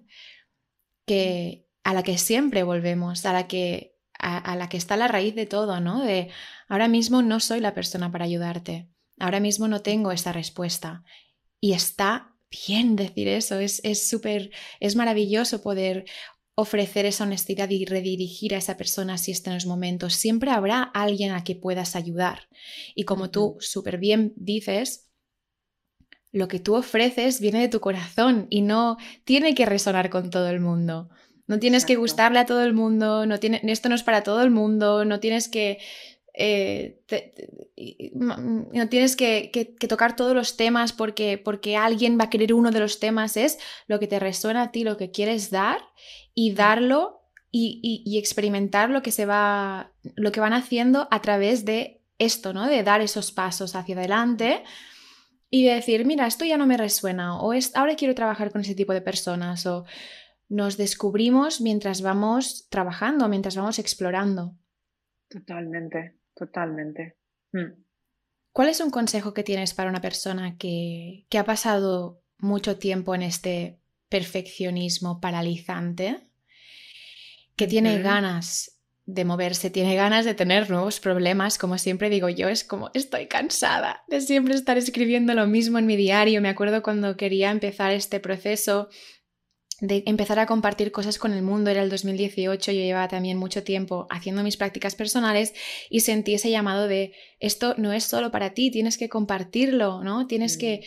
[1.06, 5.34] que, a la que siempre volvemos, a la que, a, la que está la raíz
[5.34, 6.02] de todo, ¿no?
[6.02, 6.30] De
[6.68, 8.88] ahora mismo no soy la persona para ayudarte,
[9.18, 11.04] ahora mismo no tengo esa respuesta.
[11.60, 16.04] Y está bien decir eso, es súper, es, maravilloso poder
[16.54, 20.14] ofrecer esa honestidad y redirigir a esa persona si está en los momentos.
[20.14, 22.48] Siempre habrá alguien a que puedas ayudar.
[22.94, 25.08] Y como tú súper bien dices,
[26.30, 30.48] lo que tú ofreces viene de tu corazón y no tiene que resonar con todo
[30.48, 31.10] el mundo.
[31.46, 34.42] No tienes que gustarle a todo el mundo, no tiene, esto no es para todo
[34.42, 35.78] el mundo, no tienes que,
[36.34, 37.02] eh,
[38.14, 42.80] no tienes que, tocar todos los temas porque, porque alguien va a querer uno de
[42.80, 45.80] los temas, es lo que te resuena a ti, lo que quieres dar
[46.34, 51.66] y darlo y, y, experimentar lo que se va, lo que van haciendo a través
[51.66, 52.66] de esto, ¿no?
[52.66, 54.62] De dar esos pasos hacia adelante
[55.50, 58.62] y de decir, mira, esto ya no me resuena, o es, ahora quiero trabajar con
[58.62, 59.84] ese tipo de personas, o
[60.48, 64.56] nos descubrimos mientras vamos trabajando, mientras vamos explorando.
[65.28, 67.16] Totalmente, totalmente.
[67.52, 67.82] Mm.
[68.52, 73.14] ¿Cuál es un consejo que tienes para una persona que, que ha pasado mucho tiempo
[73.14, 76.20] en este perfeccionismo paralizante,
[77.56, 82.48] que tiene ganas de moverse, tiene ganas de tener nuevos problemas, como siempre digo yo,
[82.48, 86.40] es como estoy cansada de siempre estar escribiendo lo mismo en mi diario.
[86.40, 88.88] Me acuerdo cuando quería empezar este proceso
[89.82, 93.64] de empezar a compartir cosas con el mundo, era el 2018, yo llevaba también mucho
[93.64, 95.54] tiempo haciendo mis prácticas personales
[95.90, 100.28] y sentí ese llamado de esto no es solo para ti, tienes que compartirlo, ¿no?
[100.28, 100.84] Tienes que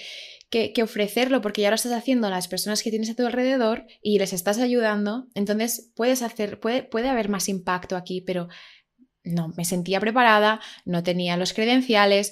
[0.49, 0.73] mm.
[0.73, 3.86] que, ofrecerlo porque ya lo estás haciendo a las personas que tienes a tu alrededor
[4.01, 8.47] y les estás ayudando, entonces puedes hacer, puede, puede haber más impacto aquí, pero
[9.25, 12.31] no, me sentía preparada, no tenía los credenciales,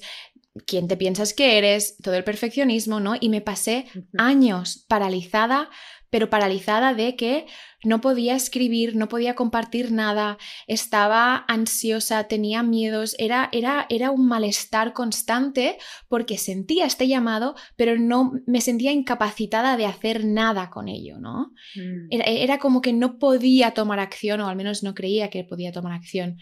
[0.65, 3.15] quién te piensas que eres, todo el perfeccionismo, ¿no?
[3.19, 5.69] Y me pasé años paralizada
[6.13, 7.47] pero paralizada de que
[7.83, 14.27] no podía escribir, no podía compartir nada, estaba ansiosa, tenía miedos, era, era, era un
[14.27, 20.87] malestar constante porque sentía este llamado, pero no me sentía incapacitada de hacer nada con
[20.87, 21.51] ello, ¿no?
[21.73, 22.09] Mm.
[22.11, 25.93] Era, como que no podía tomar acción, o al menos no creía que podía tomar
[25.93, 26.37] acción.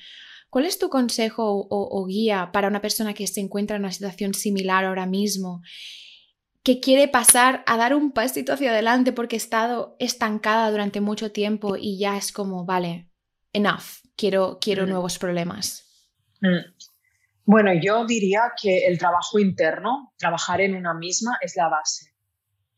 [0.49, 4.34] ¿Cuál es tu consejo o guía para una persona que se encuentra en una situación
[4.34, 5.62] similar ahora mismo
[6.63, 11.32] que quiere pasar a dar un pasito hacia adelante porque ha estado estancada durante mucho
[11.32, 13.10] tiempo y ya es como, vale,
[13.54, 14.89] enough, quiero, quiero mm.
[14.89, 15.88] nuevos problemas.
[16.41, 16.60] Mm.
[17.45, 22.12] Bueno, yo diría que el trabajo interno, trabajar en una misma, es la base.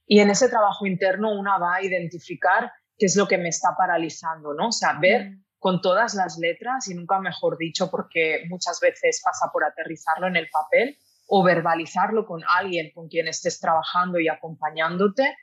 [0.06, 3.76] Y en ese trabajo interno una va a identificar qué es lo que me está
[3.78, 4.70] paralizando, ¿no?
[4.70, 5.44] O sea, ver mm.
[5.60, 10.38] con todas las letras, y nunca mejor dicho, porque muchas veces pasa por aterrizarlo en
[10.38, 10.98] el papel,
[11.36, 15.36] o verbalizarlo con alguien con quien estés trabajando y acompañándote.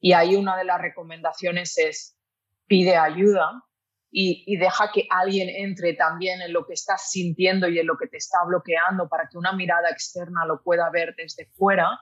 [0.00, 2.18] Y ahí una de las recomendaciones es
[2.66, 3.62] pide ayuda
[4.10, 8.06] y, deja que alguien entre también en lo que estás sintiendo y en lo que
[8.06, 12.00] te está bloqueando para que una mirada externa lo pueda ver desde fuera.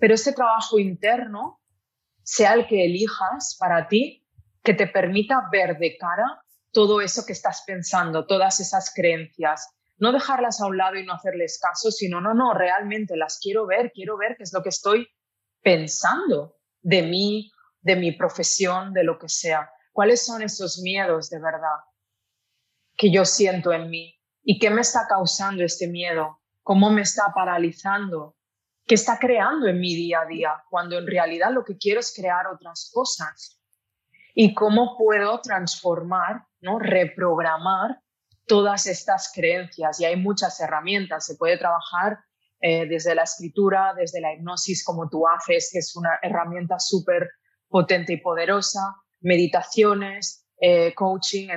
[0.00, 1.60] Pero ese trabajo interno
[2.24, 4.26] sea el que elijas para ti,
[4.64, 6.42] que te permita ver de cara
[6.72, 11.14] todo eso que estás pensando, todas esas creencias, no dejarlas a un lado y no
[11.14, 14.70] hacerles caso, sino, no, no, realmente las quiero ver, quiero ver qué es lo que
[14.70, 15.08] estoy
[15.62, 19.70] pensando de mí, de mi profesión, de lo que sea.
[19.92, 21.78] ¿Cuáles son esos miedos de verdad
[22.96, 24.18] que yo siento en mí?
[24.42, 26.40] ¿Y qué me está causando este miedo?
[26.62, 28.36] ¿Cómo me está paralizando?
[28.84, 30.64] ¿Qué está creando en mi día a día?
[30.68, 33.60] Cuando en realidad lo que quiero es crear otras cosas.
[34.34, 36.78] ¿Y cómo puedo transformar, ¿no?
[36.78, 38.01] reprogramar
[38.46, 41.26] todas estas creencias y hay muchas herramientas.
[41.26, 42.18] Se puede trabajar
[42.60, 47.30] eh, desde la escritura, desde la hipnosis como tú haces, que es una herramienta súper
[47.68, 51.48] potente y poderosa, meditaciones, eh, coaching,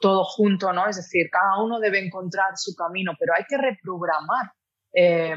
[0.00, 0.88] todo junto, ¿no?
[0.88, 4.50] Es decir, cada uno debe encontrar su camino, pero hay que reprogramar.
[4.92, 5.36] Eh,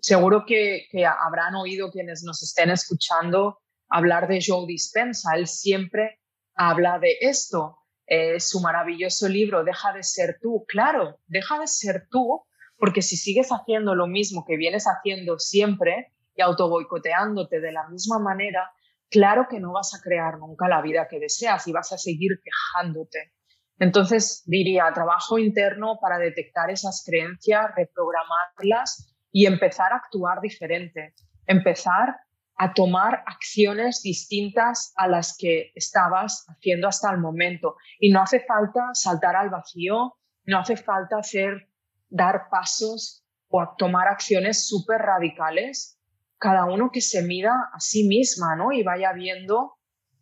[0.00, 5.36] seguro que, que, habrán oído quienes nos estén escuchando hablar de Joe Dispensa.
[5.36, 6.20] Él siempre
[6.56, 10.64] habla de esto, eh, su maravilloso libro Deja de ser tú.
[10.66, 12.42] Claro, deja de ser tú,
[12.78, 18.18] porque si sigues haciendo lo mismo que vienes haciendo siempre y autoboicoteándote de la misma
[18.18, 18.70] manera,
[19.10, 22.40] claro que no vas a crear nunca la vida que deseas y vas a seguir
[22.42, 23.32] quejándote.
[23.78, 31.14] Entonces, diría, trabajo interno para detectar esas creencias, reprogramarlas y empezar a actuar diferente.
[31.46, 32.16] Empezar
[32.58, 37.76] a tomar acciones distintas a las que estabas haciendo hasta el momento.
[38.00, 41.68] Y no hace falta saltar al vacío, no hace falta hacer,
[42.08, 46.00] dar pasos o tomar acciones súper radicales.
[46.38, 48.72] Cada uno que se mida a sí misma, ¿no?
[48.72, 49.78] Y vaya viendo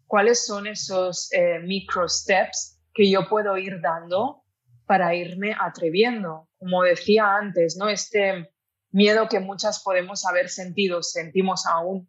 [0.06, 4.42] cuáles son esos eh, micro steps que yo puedo ir dando
[4.86, 6.50] para irme atreviendo.
[6.58, 7.88] Como decía antes, ¿no?
[7.88, 8.50] Este
[8.90, 12.08] miedo que muchas podemos haber sentido, sentimos aún.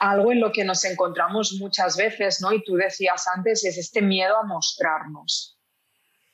[0.00, 2.52] Algo en lo que nos encontramos muchas veces, ¿no?
[2.52, 5.58] Y tú decías antes, es este miedo a mostrarnos.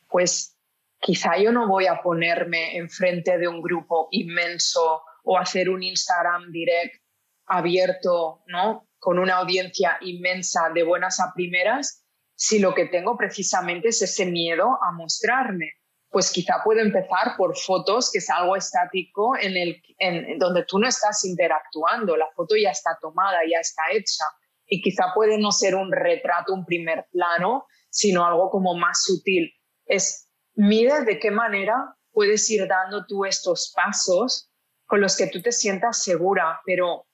[0.08, 0.56] Pues
[1.00, 6.50] quizá yo no voy a ponerme enfrente de un grupo inmenso o hacer un Instagram
[6.50, 7.02] direct
[7.46, 8.88] abierto, ¿no?
[8.98, 14.26] Con una audiencia inmensa de buenas a primeras, si lo que tengo precisamente es ese
[14.26, 15.72] miedo a mostrarme.
[16.10, 20.78] Pues quizá puedo empezar por fotos, que es algo estático en el en, donde tú
[20.78, 24.24] no estás interactuando, la foto ya está tomada, ya está hecha.
[24.66, 29.52] Y quizá puede no ser un retrato, un primer plano, sino algo como más sutil.
[29.84, 34.50] Es mide de qué manera puedes ir dando tú estos pasos
[34.86, 37.06] con los que tú te sientas segura, pero,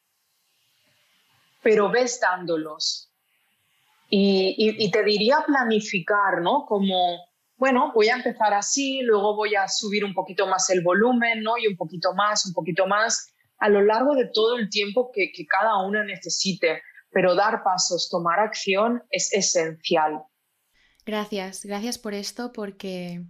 [1.62, 3.12] pero ves dándolos.
[4.08, 6.64] Y, te diría planificar, ¿no?
[6.66, 7.18] Como,
[7.64, 11.56] bueno, voy a empezar así, luego voy a subir un poquito más el volumen, ¿no?
[11.56, 15.32] Y un poquito más, un poquito más, a lo largo de todo el tiempo que,
[15.32, 16.82] que cada una necesite.
[17.10, 20.24] Pero dar pasos, tomar acción es esencial.
[21.06, 23.22] Gracias, gracias por esto, porque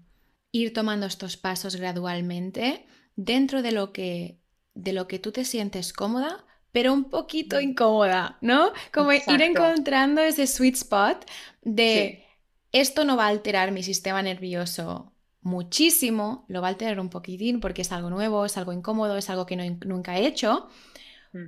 [0.51, 4.41] ir tomando estos pasos gradualmente dentro de lo que,
[4.75, 8.73] de lo que tú te sientes cómoda, pero un poquito incómoda, ¿no?
[8.93, 11.25] Como ir encontrando ese sweet spot
[11.63, 12.25] de
[12.75, 17.61] esto no va a alterar mi sistema nervioso muchísimo, lo va a alterar un poquitín
[17.61, 20.69] porque es algo nuevo, es algo incómodo, es algo que nunca he hecho,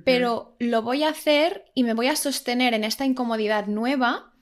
[0.05, 4.33] pero lo voy a hacer y me voy a sostener en esta incomodidad nueva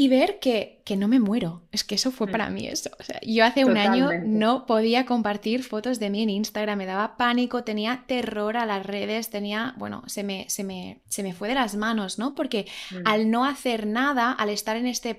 [0.00, 1.60] y ver que, que, no me muero.
[1.72, 2.30] Es que eso fue mm.
[2.30, 2.88] para mí eso.
[2.98, 6.86] O sea, yo hace un año no podía compartir fotos de mí en Instagram, me
[6.86, 11.34] daba pánico, tenía terror a las redes, tenía, bueno, se me, se me, se me
[11.34, 12.34] fue de las manos, ¿no?
[12.34, 12.96] Porque mm.
[13.04, 15.18] al no hacer nada, al estar en este,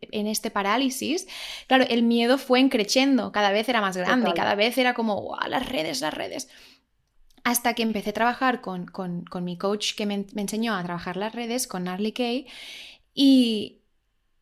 [0.00, 1.28] en este parálisis,
[1.66, 5.40] claro, el miedo fue encreciendo, cada vez era más grande, cada vez era como, wow,
[5.46, 6.48] las redes, las redes.
[7.44, 10.82] Hasta que empecé a trabajar con, con, con mi coach que me, me, enseñó a
[10.82, 12.46] trabajar las redes, con Narly Kay,
[13.14, 13.81] y,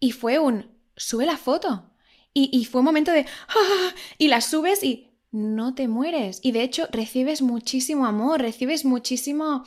[0.01, 1.87] y fue un, sube la foto.
[2.33, 3.95] Y, fue un momento de, ¡ah!
[4.17, 6.41] y la subes y no te mueres.
[6.43, 9.65] Y de hecho recibes muchísimo amor, recibes muchísimo...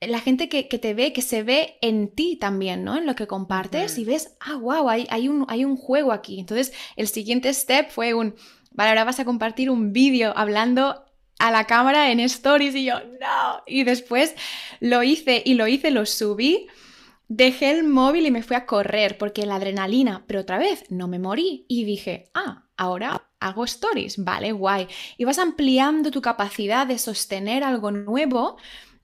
[0.00, 2.96] La gente que, te ve, que se ve en ti también, ¿no?
[2.96, 6.40] En lo que compartes y ves, ah, wow, hay, hay, un, hay un juego aquí.
[6.40, 8.34] Entonces, el siguiente step fue un,
[8.70, 11.04] vale, ahora vas a compartir un vídeo hablando
[11.38, 13.62] a la cámara en stories y yo, no.
[13.66, 14.34] Y después
[14.80, 16.66] lo hice y lo hice, lo subí
[17.32, 21.06] Dejé el móvil y me fui a correr porque la adrenalina, pero otra vez no
[21.06, 24.88] me morí y dije, ah, ahora hago stories, vale, guay.
[25.16, 28.56] Y vas ampliando tu capacidad de sostener algo nuevo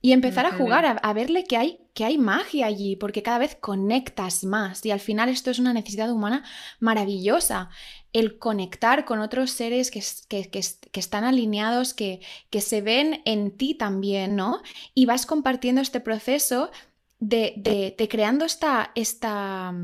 [0.02, 3.54] y empezar a jugar, a, verle que hay, que hay magia allí, porque cada vez
[3.54, 6.42] conectas más y al final esto es una necesidad humana
[6.80, 7.70] maravillosa,
[8.12, 13.76] el conectar con otros seres que, que, están alineados, que, que se ven en ti
[13.76, 14.62] también, ¿no?
[14.94, 16.72] Y vas compartiendo este proceso
[17.18, 19.74] de, de, creando esta, esta,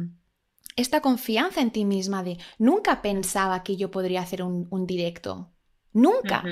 [0.77, 5.51] esta, confianza en ti misma de nunca pensaba que yo podría hacer un, directo.
[5.95, 6.43] Nunca,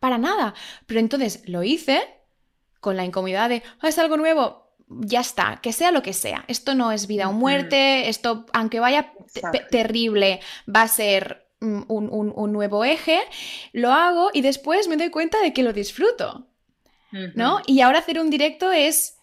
[0.00, 0.54] para nada.
[0.86, 2.02] Pero entonces lo hice
[2.80, 6.44] con la incomodidad de, ah, es algo nuevo, ya está, que sea lo que sea.
[6.48, 9.12] Esto no es vida o muerte, esto, aunque vaya
[9.70, 13.20] terrible, va a ser un, un, un, nuevo eje.
[13.72, 16.48] Lo hago y después me doy cuenta de que lo disfruto.
[17.34, 17.60] ¿No?
[17.66, 19.18] Y ahora hacer un directo es,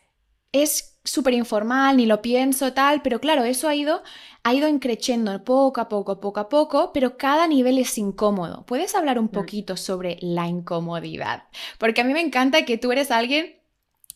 [0.51, 4.03] es súper informal, ni lo pienso, tal, pero claro, eso ha ido,
[4.43, 8.65] ha ido increciendo poco a poco, poco a poco, pero cada nivel es incómodo.
[8.65, 11.43] ¿Puedes hablar un poquito sobre la incomodidad?
[11.77, 13.59] Porque a mí me encanta que tú eres alguien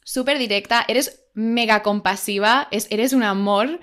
[0.04, 3.80] súper directa, eres mega compasiva, es, eres un amor,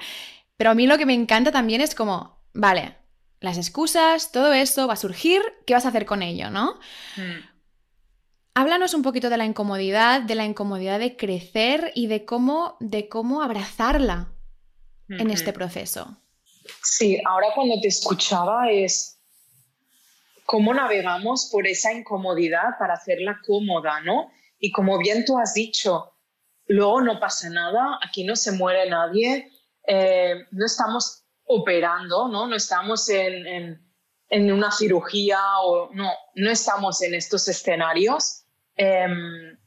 [0.57, 2.97] pero a mí lo que me encanta también es como, vale,
[3.41, 6.79] las excusas, todo eso va a surgir, ¿qué vas a hacer con ello, no?
[7.17, 7.51] Mm.
[8.61, 13.09] Háblanos un poquito de la incomodidad, de la incomodidad de crecer y de cómo, de
[13.09, 14.35] cómo abrazarla
[15.09, 16.19] en este proceso.
[16.83, 19.19] Sí, ahora cuando te escuchaba es
[20.45, 24.31] cómo navegamos por esa incomodidad para hacerla cómoda, ¿no?
[24.59, 26.13] Y como bien tú has dicho,
[26.67, 29.51] luego no pasa nada, aquí no se muere nadie,
[29.87, 32.47] eh, no estamos operando, ¿no?
[32.47, 33.81] No estamos en,
[34.29, 38.40] en, una cirugía o no, no estamos en estos escenarios
[38.83, 39.59] Em,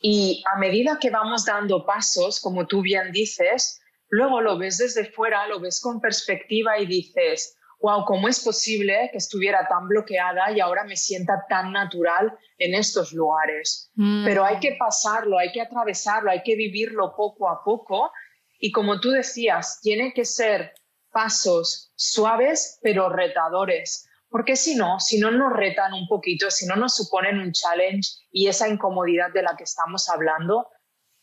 [0.00, 5.12] y a medida que vamos dando pasos, como tú bien dices, luego lo ves desde
[5.12, 10.52] fuera, lo ves con perspectiva y dices, wow, ¿cómo es posible que estuviera tan bloqueada
[10.52, 13.90] y ahora me sienta tan natural en estos lugares?
[13.94, 14.24] Mm.
[14.24, 18.10] Pero hay que pasarlo, hay que atravesarlo, hay que vivirlo poco a poco
[18.58, 20.72] Y como tú decías, tiene que ser
[21.12, 24.05] pasos suaves pero retadores,
[24.36, 28.18] porque si no, si no nos retan un poquito, si no nos suponen un challenge
[28.30, 30.68] y esa incomodidad de la que estamos hablando,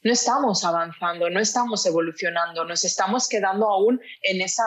[0.01, 4.63] no estamos avanzando, no estamos evolucionando, nos estamos quedando aún en esa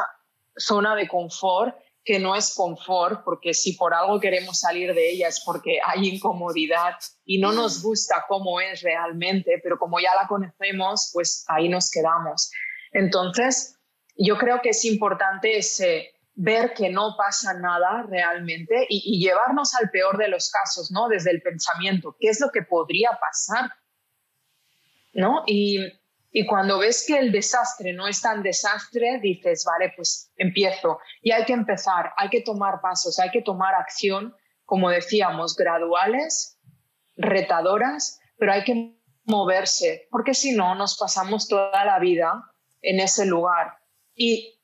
[0.56, 5.26] zona de confort que no es confort, porque si por algo queremos salir de ella
[5.26, 6.94] es porque hay incomodidad
[7.24, 11.90] y no nos gusta cómo es realmente, pero como ya la conocemos, pues ahí nos
[11.90, 12.52] quedamos.
[12.92, 13.76] Entonces,
[14.14, 19.90] yo creo que es importante ese ver que no pasa nada realmente y, llevarnos al
[19.90, 21.08] peor de los casos, ¿no?
[21.08, 23.72] Desde el pensamiento, ¿qué es lo que podría pasar?
[25.12, 25.42] ¿No?
[25.46, 25.80] Y
[26.38, 30.98] y cuando ves que el desastre no es tan desastre, dices, vale, pues empiezo.
[31.22, 36.58] Y hay que empezar, hay que tomar pasos, hay que tomar acción, como decíamos, graduales,
[37.16, 42.42] retadoras, pero hay que moverse, porque si no, nos pasamos toda la vida
[42.82, 43.78] en ese lugar
[44.14, 44.55] y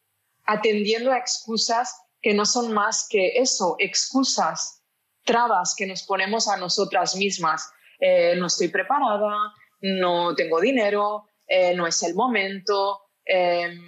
[0.45, 4.82] atendiendo a excusas que no son más que eso, excusas,
[5.24, 7.70] trabas que nos ponemos a nosotras mismas.
[7.99, 9.34] Eh, no estoy preparada,
[9.80, 13.78] no tengo dinero, eh, no es el momento, em,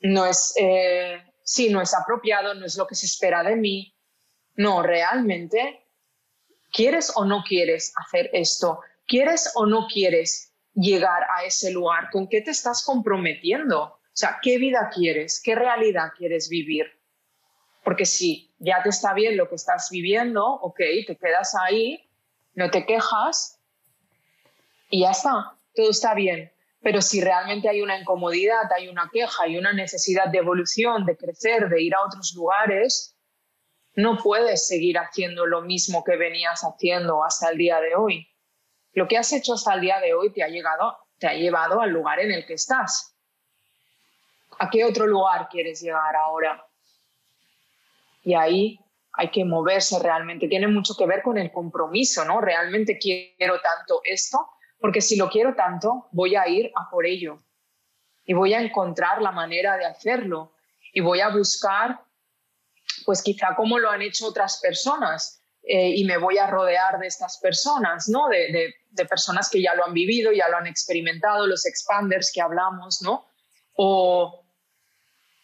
[0.00, 3.94] no es, eh, sí, no es apropiado, no es lo que se espera de mí.
[4.54, 5.86] No, realmente,
[6.72, 8.80] ¿quieres o no quieres hacer esto?
[9.06, 12.10] ¿Quieres o no quieres llegar a ese lugar?
[12.10, 13.98] ¿Con qué te estás comprometiendo?
[14.12, 15.40] O sea, ¿qué vida quieres?
[15.42, 16.86] ¿Qué realidad quieres vivir?
[17.82, 22.08] Porque si ya te está bien lo que estás viviendo, ok, te quedas ahí,
[22.54, 23.58] no te quejas
[24.90, 26.52] y ya está, todo está bien.
[26.82, 31.16] Pero si realmente hay una incomodidad, hay una queja, hay una necesidad de evolución, de
[31.16, 33.16] crecer, de ir a otros lugares,
[33.94, 38.28] no puedes seguir haciendo lo mismo que venías haciendo hasta el día de hoy.
[38.92, 41.80] Lo que has hecho hasta el día de hoy te ha, llegado, te ha llevado
[41.80, 43.11] al lugar en el que estás.
[44.62, 46.64] ¿A qué otro lugar quieres llegar ahora?
[48.22, 48.78] Y ahí
[49.14, 50.46] hay que moverse realmente.
[50.46, 52.40] Tiene mucho que ver con el compromiso, ¿no?
[52.40, 54.46] Realmente quiero tanto esto
[54.78, 57.38] porque si lo quiero tanto, voy a ir a por ello
[58.24, 60.54] y voy a encontrar la manera de hacerlo
[60.92, 62.00] y voy a buscar,
[63.04, 67.08] pues quizá como lo han hecho otras personas eh, y me voy a rodear de
[67.08, 68.28] estas personas, ¿no?
[68.28, 72.40] De, de, personas que ya lo han vivido, ya lo han experimentado, los expanders que
[72.40, 73.26] hablamos, ¿no?
[73.74, 74.41] O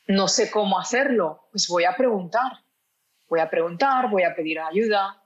[0.08, 2.64] no sé cómo hacerlo, pues voy a preguntar,
[3.28, 5.22] voy a preguntar, voy a pedir ayuda,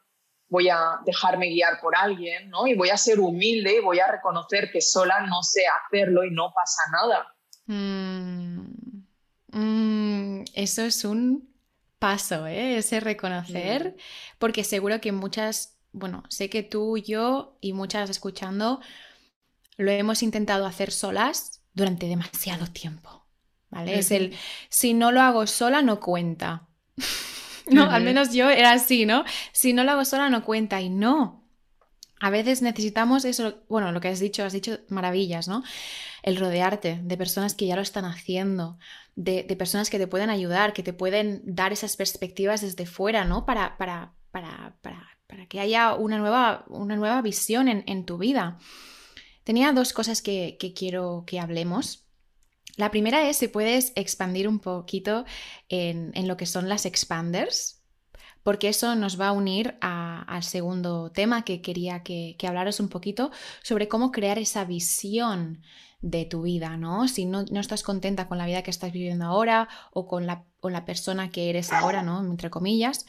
[0.49, 2.67] voy a dejarme guiar por alguien, ¿no?
[2.67, 6.31] Y voy a ser humilde y voy a reconocer que sola no sé hacerlo y
[6.31, 7.35] no pasa nada.
[7.67, 8.65] Mm,
[9.53, 11.53] mm, eso es un
[11.99, 12.77] paso, ¿eh?
[12.77, 13.97] Ese reconocer,
[14.39, 18.81] porque seguro que muchas, bueno, sé que tú, yo y muchas escuchando
[19.77, 23.22] lo hemos intentado hacer solas durante demasiado tiempo,
[23.73, 23.99] ¿vale?
[23.99, 24.37] Es el,
[24.69, 26.69] si no lo hago sola, no cuenta.
[27.71, 27.91] ¿no?
[27.91, 29.25] Al menos yo era así, ¿no?
[29.53, 31.43] Si no lo hago sola no cuenta y no.
[32.21, 35.65] A veces necesitamos eso, bueno, lo que has dicho, has dicho maravillas, ¿no?
[36.23, 38.79] El rodearte de personas que ya lo están haciendo,
[39.17, 43.45] de, personas que te pueden ayudar, que te pueden dar esas perspectivas desde fuera, ¿no?
[43.45, 45.09] Para, para, para, para,
[45.49, 48.59] que haya una nueva, una nueva visión en, tu vida.
[49.45, 52.02] Tenía dos cosas que, que quiero que hablemos.
[52.77, 55.25] La primera es si puedes expandir un poquito
[55.69, 57.83] en, lo que son las expanders,
[58.43, 63.31] porque eso nos va a unir al segundo tema que quería que, hablaras un poquito
[63.63, 65.63] sobre cómo crear esa visión
[66.01, 67.07] de tu vida, ¿no?
[67.07, 70.85] Si no, estás contenta con la vida que estás viviendo ahora o con la, la
[70.85, 72.21] persona que eres ahora, ¿no?
[72.25, 73.07] Entre comillas,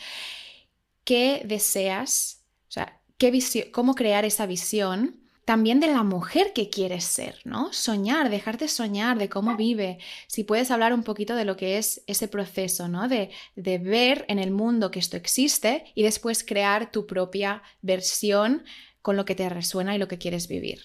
[1.03, 2.43] ¿qué deseas?
[2.68, 3.32] O sea, ¿qué
[3.72, 7.73] ¿cómo crear esa visión también de la mujer que quieres ser, ¿no?
[7.73, 9.99] Soñar, dejarte soñar de cómo vive.
[10.27, 13.07] Si puedes hablar un poquito de lo que es ese proceso, ¿no?
[13.07, 18.63] De, de ver en el mundo que esto existe y después crear tu propia versión
[19.01, 20.79] con lo que te resuena y lo que quieres vivir.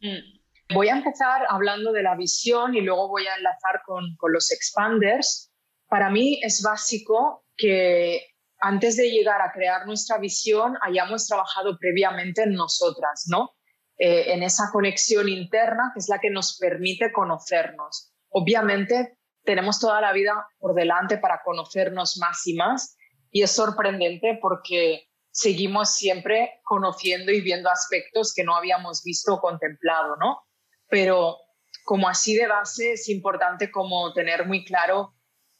[0.00, 0.74] Mm.
[0.74, 4.50] Voy a empezar hablando de la visión y luego voy a enlazar con, con los
[4.50, 5.52] expanders.
[5.88, 8.20] Para mí es básico que
[8.58, 13.55] antes de llegar a crear nuestra visión hayamos trabajado previamente en nosotras, ¿no?
[13.98, 18.12] Eh, en esa conexión interna que es la que nos permite conocernos.
[18.28, 22.98] Obviamente tenemos toda la vida por delante para conocernos más y más
[23.30, 29.40] y es sorprendente porque seguimos siempre conociendo y viendo aspectos que no habíamos visto o
[29.40, 30.42] contemplado, ¿no?
[30.88, 31.38] Pero
[31.86, 35.14] como así de base es importante como tener muy claro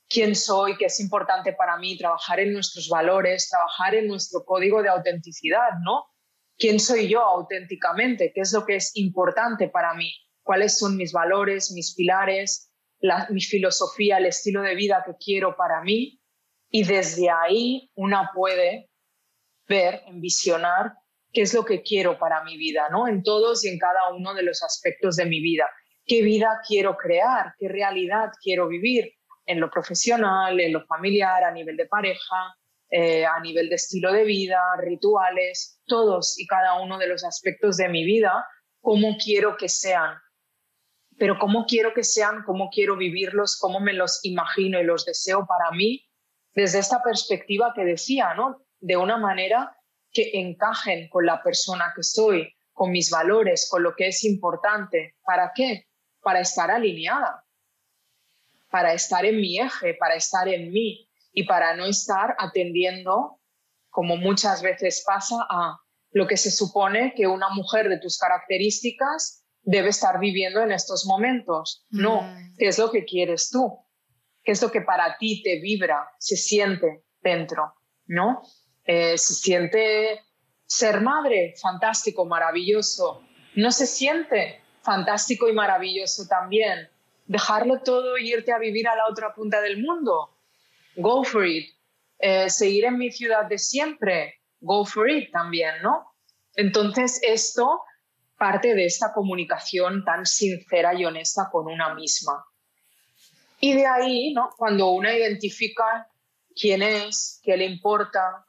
[0.09, 4.83] quién soy, qué es importante para mí, trabajar en nuestros valores, trabajar en nuestro código
[4.83, 6.05] de autenticidad, ¿no?
[6.59, 11.13] Quién soy yo auténticamente, qué es lo que es importante para mí, cuáles son mis
[11.13, 12.71] valores, mis pilares,
[13.31, 16.21] mi filosofía, el estilo de vida que quiero para mí.
[16.71, 18.91] Y desde ahí una puede
[19.69, 20.95] ver, envisionar
[21.33, 23.09] qué es lo que quiero para mi vida, ¿no?
[23.09, 25.69] En todos y en cada uno de los aspectos de mi vida.
[26.05, 27.55] ¿Qué vida quiero crear?
[27.59, 29.13] ¿Qué realidad quiero vivir?
[29.45, 32.57] En lo profesional, en lo familiar, a nivel de pareja,
[32.91, 37.77] eh, a nivel de estilo de vida, rituales, todos y cada uno de los aspectos
[37.77, 38.47] de mi vida,
[38.81, 40.15] cómo quiero que sean.
[41.19, 45.47] Pero cómo quiero que sean, cómo quiero vivirlos, cómo me los imagino y los deseo
[45.47, 46.07] para mí,
[46.55, 48.65] desde esta perspectiva que decía, ¿no?
[48.79, 49.77] De una manera
[50.13, 55.17] que encajen con la persona que soy, con mis valores, con lo que es importante.
[55.25, 55.87] ¿Para qué?
[56.21, 57.45] Para estar alineada,
[58.71, 61.06] para estar en mi eje, para estar en mí,
[61.37, 63.39] y para no estar atendiendo,
[63.91, 65.79] como muchas veces pasa, a
[66.13, 71.05] lo que se supone que una mujer de tus características debe estar viviendo en estos
[71.05, 71.85] momentos.
[71.91, 72.57] No, mm.
[72.57, 73.71] ¿qué es lo que quieres tú?
[74.45, 77.75] ¿Qué es lo que para ti te vibra, se siente dentro?
[78.07, 78.41] ¿No?
[78.85, 80.23] Eh, se siente
[80.65, 83.23] ser madre, fantástico, maravilloso.
[83.57, 86.89] No se siente fantástico y maravilloso también.
[87.27, 90.36] Dejarlo todo e irte a vivir a la otra punta del mundo
[90.97, 91.69] go for it.
[92.19, 96.15] Eh, seguir en mi ciudad de siempre, go for it también, ¿no?
[96.55, 97.83] Entonces, esto
[98.39, 102.45] parte de esta comunicación tan sincera y honesta con una misma.
[103.61, 104.51] Y de ahí, ¿no?
[104.57, 106.09] Cuando una identifica
[106.55, 108.45] quién es, qué le importa,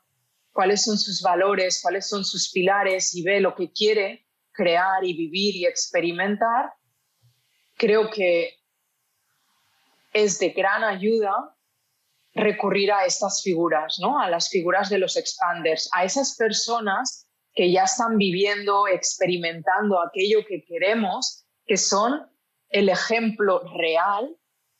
[0.52, 5.14] cuáles son sus valores, cuáles son sus pilares y ve lo que quiere crear y
[5.14, 6.74] vivir y experimentar,
[7.76, 8.56] creo que
[10.14, 11.57] es de gran ayuda
[12.38, 14.20] recurrir a estas figuras, ¿no?
[14.20, 20.46] a las figuras de los expanders, a esas personas que ya están viviendo, experimentando aquello
[20.48, 22.30] que queremos, que son
[22.70, 24.38] el ejemplo real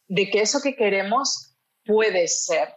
[0.08, 2.76] de que eso que queremos puede ser,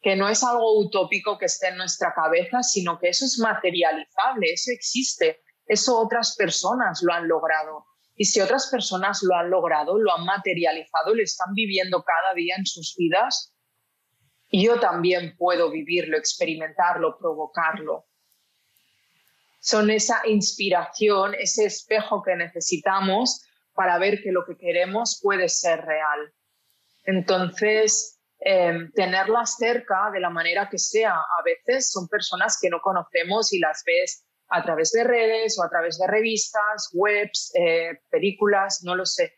[0.00, 4.52] que no es algo utópico que esté en nuestra cabeza, sino que eso es materializable,
[4.52, 7.86] eso existe, eso otras personas lo han logrado.
[8.16, 12.56] Y si otras personas lo han logrado, lo han materializado, lo están viviendo cada día
[12.58, 13.54] en sus vidas,
[14.50, 18.06] yo también puedo vivirlo, experimentarlo, provocarlo.
[19.60, 23.44] Son esa inspiración, ese espejo que necesitamos
[23.74, 26.32] para ver que lo que queremos puede ser real.
[27.04, 31.14] Entonces, em, tenerlas cerca de la manera que sea.
[31.14, 35.62] A veces son personas que no conocemos y las ves a través de redes o
[35.62, 39.34] a través de revistas, webs, eh, películas, no lo sé,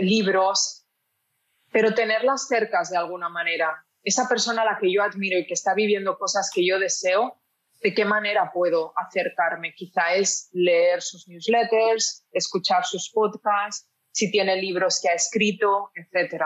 [0.00, 0.86] libros,
[1.72, 5.54] pero tenerlas cerca de alguna manera, esa persona a la que yo admiro y que
[5.54, 7.42] está viviendo cosas que yo deseo,
[7.82, 9.74] ¿de qué manera puedo acercarme?
[9.74, 16.44] Quizá es leer sus newsletters, escuchar sus podcasts, si tiene libros que ha escrito, etc.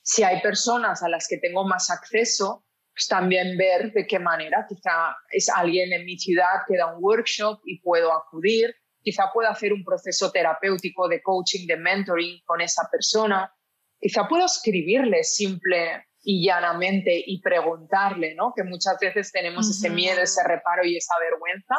[0.00, 4.64] Si hay personas a las que tengo más acceso, pues también ver de qué manera.
[4.66, 8.74] Quizá es alguien en mi ciudad que da un workshop y puedo acudir.
[9.02, 13.54] Quizá pueda hacer un proceso terapéutico de coaching, de mentoring con esa persona.
[14.00, 18.52] Quizá puedo escribirle simple y llanamente y preguntarle, ¿no?
[18.56, 21.74] Que muchas veces tenemos ese miedo, ese reparo y esa vergüenza.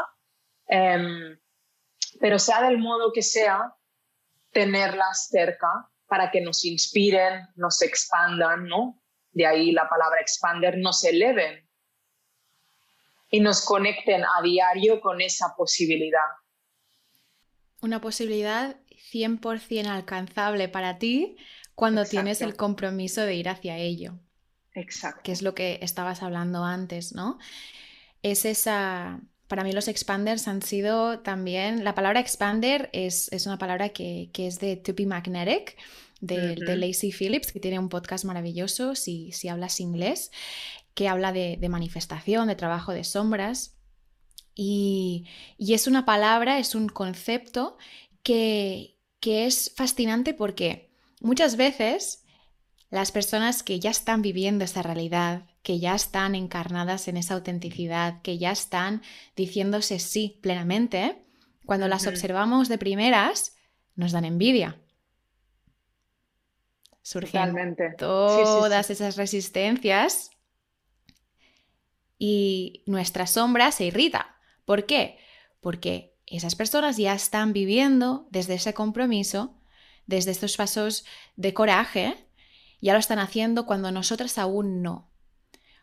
[0.68, 1.40] Em,
[2.20, 3.74] pero sea del modo que sea,
[4.52, 9.02] tenerlas cerca para que nos inspiren, nos expandan, ¿no?
[9.32, 11.68] De ahí la palabra expander, nos eleven
[13.32, 16.20] y nos conecten a diario con esa posibilidad.
[17.82, 18.78] Una posibilidad
[19.12, 21.38] 100% alcanzable para ti
[21.74, 24.20] cuando tienes el compromiso de ir hacia ello.
[24.76, 25.22] Exacto.
[25.24, 27.40] Que es lo que estabas hablando antes, ¿no?
[28.22, 29.22] Es esa.
[29.48, 31.84] Para mí, los expanders han sido también.
[31.84, 35.78] La palabra expander es, una palabra que, es de To Be Magnetic,
[36.20, 40.32] de, Lacey Phillips, que tiene un podcast maravilloso si, si hablas inglés,
[40.94, 43.78] que habla de, manifestación, de trabajo de sombras.
[44.56, 45.28] Y,
[45.60, 47.78] es una palabra, es un concepto
[48.24, 50.90] que, que es fascinante porque
[51.22, 52.25] muchas veces
[52.90, 58.22] las personas que ya están viviendo esa realidad, que ya están encarnadas en esa autenticidad,
[58.22, 59.02] que ya están
[59.36, 61.26] diciéndose sí plenamente,
[61.66, 63.56] cuando las observamos de primeras,
[63.96, 64.80] nos dan envidia.
[67.02, 70.32] Surgen todas esas resistencias
[72.18, 74.38] y nuestra sombra se irrita.
[74.66, 75.18] ¿Por qué?
[75.60, 79.56] Porque esas personas ya están viviendo desde ese compromiso,
[80.08, 81.06] desde estos pasos
[81.36, 82.25] de coraje,
[82.86, 85.10] ya lo están haciendo cuando nosotras aún no.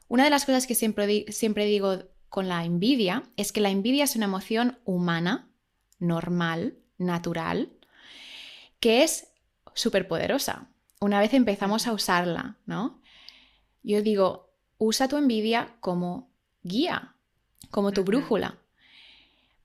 [0.06, 4.04] Una de las cosas que siempre, siempre digo con la envidia es que la envidia
[4.04, 5.50] es una emoción humana,
[5.98, 7.72] normal, natural,
[8.78, 9.32] que es
[9.74, 10.68] súper poderosa.
[11.00, 13.02] Una vez empezamos a usarla, ¿no?
[13.82, 16.30] Yo digo, usa tu envidia como
[16.62, 17.16] guía,
[17.72, 18.60] como tu brújula.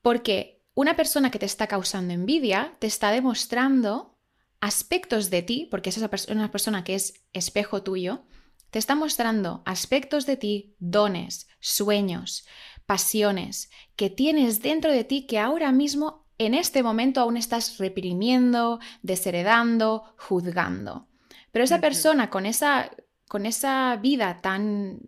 [0.01, 4.16] Porque una persona que te está causando envidia te está demostrando
[4.59, 5.97] aspectos de ti, porque es
[6.29, 8.25] una persona que es espejo tuyo,
[8.71, 12.45] te está mostrando aspectos de ti, dones, sueños,
[12.85, 18.79] pasiones que tienes dentro de ti que ahora mismo, en este momento, aún estás reprimiendo,
[19.01, 21.07] desheredando, juzgando.
[21.51, 22.91] Pero esa persona con esa,
[23.27, 24.99] con esa vida tan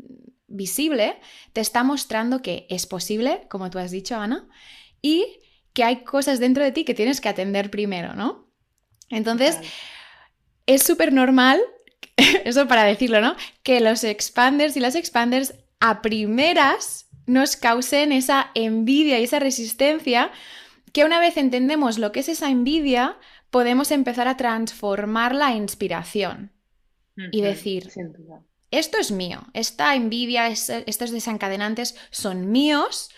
[0.47, 1.19] visible
[1.53, 4.47] te está mostrando que es posible, como tú has dicho, Ana,
[5.01, 5.39] y
[5.73, 8.48] que hay cosas dentro de ti que tienes que atender primero, ¿no?
[9.09, 9.57] Entonces,
[10.65, 11.59] es súper normal
[12.45, 13.35] eso para decirlo, ¿no?
[13.63, 20.31] Que los expanders y las expanders a primeras nos causen esa envidia y esa resistencia
[20.91, 23.17] que una vez entendemos lo que es esa envidia,
[23.51, 26.51] podemos empezar a transformarla en inspiración
[27.31, 27.91] y decir,
[28.71, 33.09] esto es mío, esta envidia, estos desencadenantes son míos.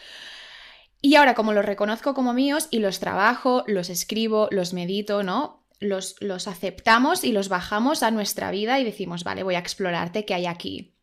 [1.02, 5.61] Y ahora como los reconozco como míos y los trabajo, los escribo, los medito, ¿no?
[5.82, 10.36] Los, aceptamos y los bajamos a nuestra vida y decimos, vale, voy a explorarte qué
[10.36, 10.94] hay aquí.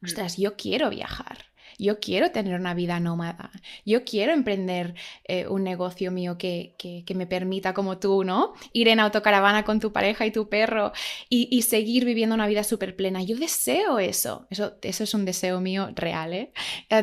[0.00, 0.06] Mm.
[0.06, 1.46] Ostras, yo quiero viajar.
[1.78, 3.50] Yo quiero tener una vida nómada.
[3.84, 6.74] Yo quiero emprender eh, un negocio mío que,
[7.14, 8.54] me permita, como tú, ¿no?
[8.72, 10.92] Ir en autocaravana con tu pareja y tu perro
[11.28, 13.22] y, seguir viviendo una vida súper plena.
[13.22, 14.46] Yo deseo eso.
[14.48, 14.78] eso.
[14.80, 16.52] Eso es un deseo mío real, ¿eh?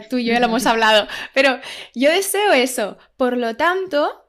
[0.09, 1.07] Tú y yo ya lo hemos hablado.
[1.35, 1.59] Pero
[1.93, 2.97] yo deseo eso.
[3.15, 4.22] Por lo tanto,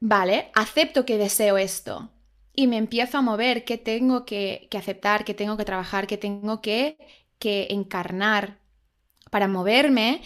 [0.00, 2.10] vale, acepto que deseo esto
[2.58, 6.60] y me empiezo a mover, que tengo que, aceptar, que tengo que trabajar, que tengo
[6.60, 6.98] que,
[7.38, 8.58] que encarnar
[9.30, 10.22] para moverme,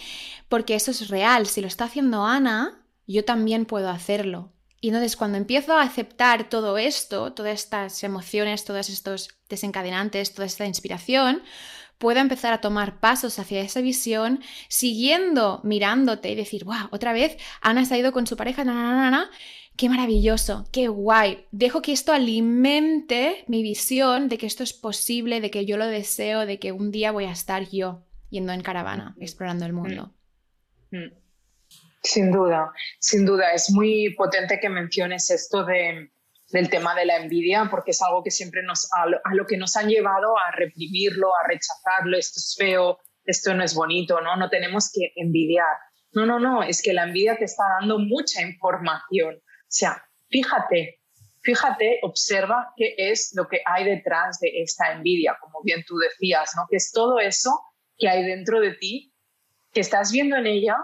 [0.49, 1.45] porque eso es real.
[1.45, 4.51] Si lo está haciendo Ana, yo también puedo hacerlo.
[4.81, 10.47] Y entonces cuando empiezo a aceptar todo esto, todas estas emociones, todos estos desencadenantes, toda
[10.47, 11.43] esta inspiración,
[11.99, 17.37] puedo empezar a tomar pasos hacia esa visión, siguiendo mirándote y decir, wow, otra vez
[17.61, 18.65] Ana se ha ido con su pareja,
[19.77, 21.47] qué maravilloso, qué guay.
[21.51, 25.87] Dejo que esto alimente mi visión de que esto es posible, de que yo lo
[25.87, 30.13] deseo, de que un día voy a estar yo yendo en caravana, explorando el mundo.
[32.01, 33.53] Sin duda, sin duda.
[33.53, 36.11] Es muy potente que menciones esto de,
[36.49, 39.45] del tema de la envidia, porque es algo que siempre nos, a lo, a lo,
[39.45, 44.19] que nos han llevado a reprimirlo, a rechazarlo, esto es feo, esto no es bonito,
[44.21, 44.35] ¿no?
[44.35, 45.75] No tenemos que envidiar.
[46.11, 49.41] No, no, no, es que la envidia te está dando mucha información.
[49.73, 51.01] O sea, fíjate,
[51.41, 56.51] fíjate, observa qué es lo que hay detrás de esta envidia, como bien tú decías,
[56.55, 56.67] ¿no?
[56.69, 57.59] Que es todo eso
[57.97, 59.15] que hay dentro de ti,
[59.71, 60.77] que estás viendo en ella,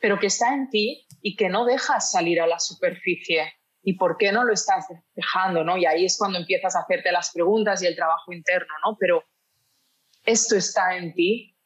[0.00, 3.52] pero que está en ti y que no dejas salir a la superficie.
[3.84, 5.76] ¿Y por qué no lo estás dejando, no?
[5.76, 8.96] Y ahí es cuando empiezas a hacerte las preguntas y el trabajo interno, ¿no?
[8.98, 9.22] Pero
[10.24, 11.56] esto está en ti,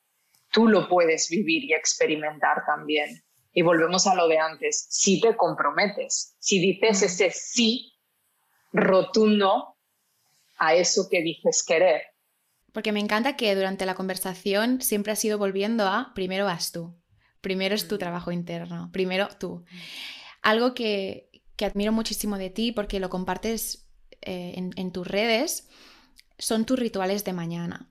[0.52, 3.22] tú lo puedes vivir y experimentar también.
[3.58, 7.94] Y volvemos a lo de antes, si te comprometes, si dices ese sí
[8.70, 9.78] rotundo
[10.58, 12.02] a eso que dices querer.
[12.74, 17.00] Porque me encanta que durante la conversación siempre has ido volviendo a primero vas tú,
[17.40, 19.64] primero es tu trabajo interno, primero tú.
[20.42, 23.88] Algo que, admiro muchísimo de ti porque lo compartes
[24.20, 25.66] eh, en, en tus redes
[26.36, 27.90] son tus rituales de mañana.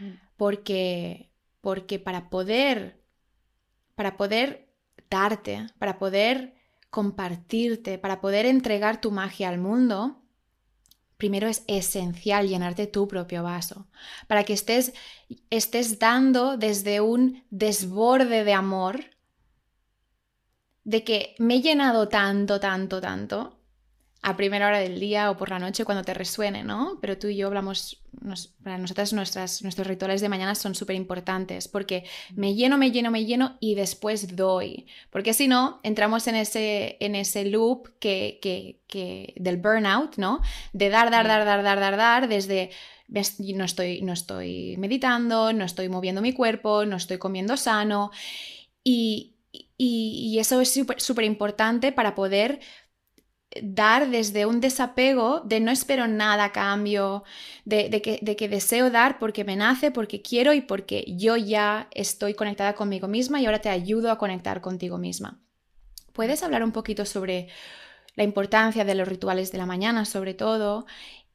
[0.00, 0.14] Mm.
[0.36, 3.03] Porque, porque para poder
[3.94, 4.68] para poder
[5.10, 6.54] darte, para poder
[6.90, 10.22] compartirte, para poder entregar tu magia al mundo,
[11.16, 13.88] primero es esencial llenarte tu propio vaso,
[14.28, 14.92] para que estés,
[15.50, 19.04] estés dando desde un desborde de amor,
[20.84, 23.58] de que me he llenado tanto, tanto, tanto,
[24.26, 26.96] a primera hora del día o por la noche cuando te resuene, ¿no?
[27.02, 28.02] Pero tú y yo hablamos,
[28.62, 32.04] para nosotras nuestras, nuestros rituales de mañana son súper importantes porque
[32.34, 34.86] me lleno, me lleno, me lleno y después doy.
[35.10, 40.40] Porque si no, entramos en ese, en ese loop que, que, que, del burnout, ¿no?
[40.72, 42.70] De dar, dar, dar, dar, dar, dar, dar, desde
[43.08, 48.10] no estoy, no estoy meditando, no estoy moviendo mi cuerpo, no estoy comiendo sano.
[48.82, 49.34] Y,
[49.76, 52.60] y, y eso es súper importante para poder
[53.62, 57.24] dar desde un desapego de no espero nada a cambio,
[57.64, 61.88] de, que, de, que, deseo dar porque me nace, porque quiero y porque yo ya
[61.92, 65.40] estoy conectada conmigo misma y ahora te ayudo a conectar contigo misma.
[66.12, 67.48] ¿Puedes hablar un poquito sobre
[68.16, 70.86] la importancia de los rituales de la mañana, sobre todo,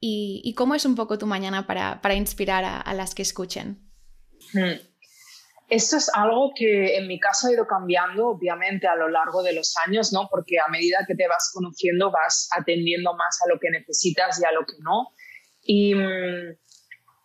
[0.02, 3.80] y, cómo es un poco tu mañana para, inspirar a, las que escuchen?
[4.54, 4.80] Hmm.
[5.70, 9.54] Esto es algo que en mi caso ha ido cambiando, obviamente, a lo largo de
[9.54, 10.28] los años, ¿no?
[10.30, 14.46] Porque a medida que te vas conociendo, vas atendiendo más a lo que necesitas y
[14.46, 15.10] a lo que no.
[15.62, 16.58] Y mm,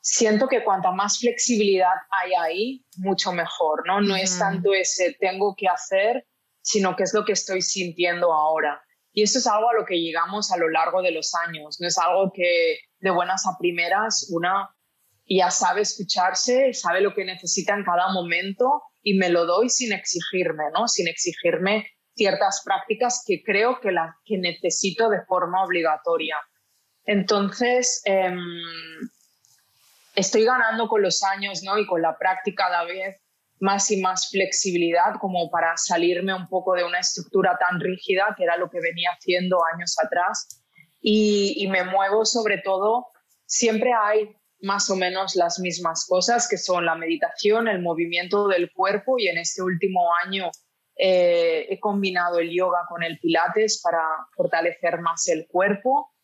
[0.03, 4.03] siento que cuanta más flexibilidad hay ahí, mucho mejor, ¿no?
[4.03, 6.27] No es tanto ese tengo que hacer,
[6.61, 8.83] sino que es lo que estoy sintiendo ahora.
[9.15, 11.79] Y eso es algo a lo que llegamos a lo largo de los años.
[11.81, 14.74] No es algo que de buenas a primeras una
[15.27, 19.93] ya sabe escucharse, sabe lo que necesita en cada momento y me lo doy sin
[19.93, 20.89] exigirme, ¿no?
[20.89, 26.37] Sin exigirme ciertas prácticas que creo que, la, que necesito de forma obligatoria.
[27.05, 28.39] Entonces, em,
[30.15, 31.79] estoy ganando con los años ¿no?
[31.79, 33.21] y con la práctica cada vez
[33.61, 38.45] más y más flexibilidad como para salirme un poco de una estructura tan rígida que
[38.45, 40.63] era lo que venía haciendo años atrás.
[41.01, 43.09] Y, y me muevo sobre todo,
[43.47, 44.35] siempre hay
[44.65, 49.29] más o menos las mismas cosas que son la meditación, el movimiento del cuerpo y
[49.29, 50.51] en este último año
[50.97, 54.01] eh, he combinado el yoga con el pilates para
[54.35, 56.15] fortalecer más el cuerpo,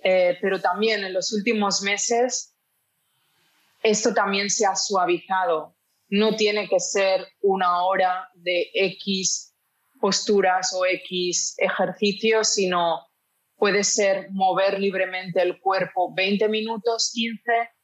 [0.00, 2.54] eh, pero también en los últimos meses
[3.82, 5.74] esto también se ha suavizado.
[6.08, 9.54] No tiene que ser una hora de X
[10.00, 13.06] posturas o X ejercicios, sino
[13.56, 17.75] puede ser mover libremente el cuerpo 20 minutos, 15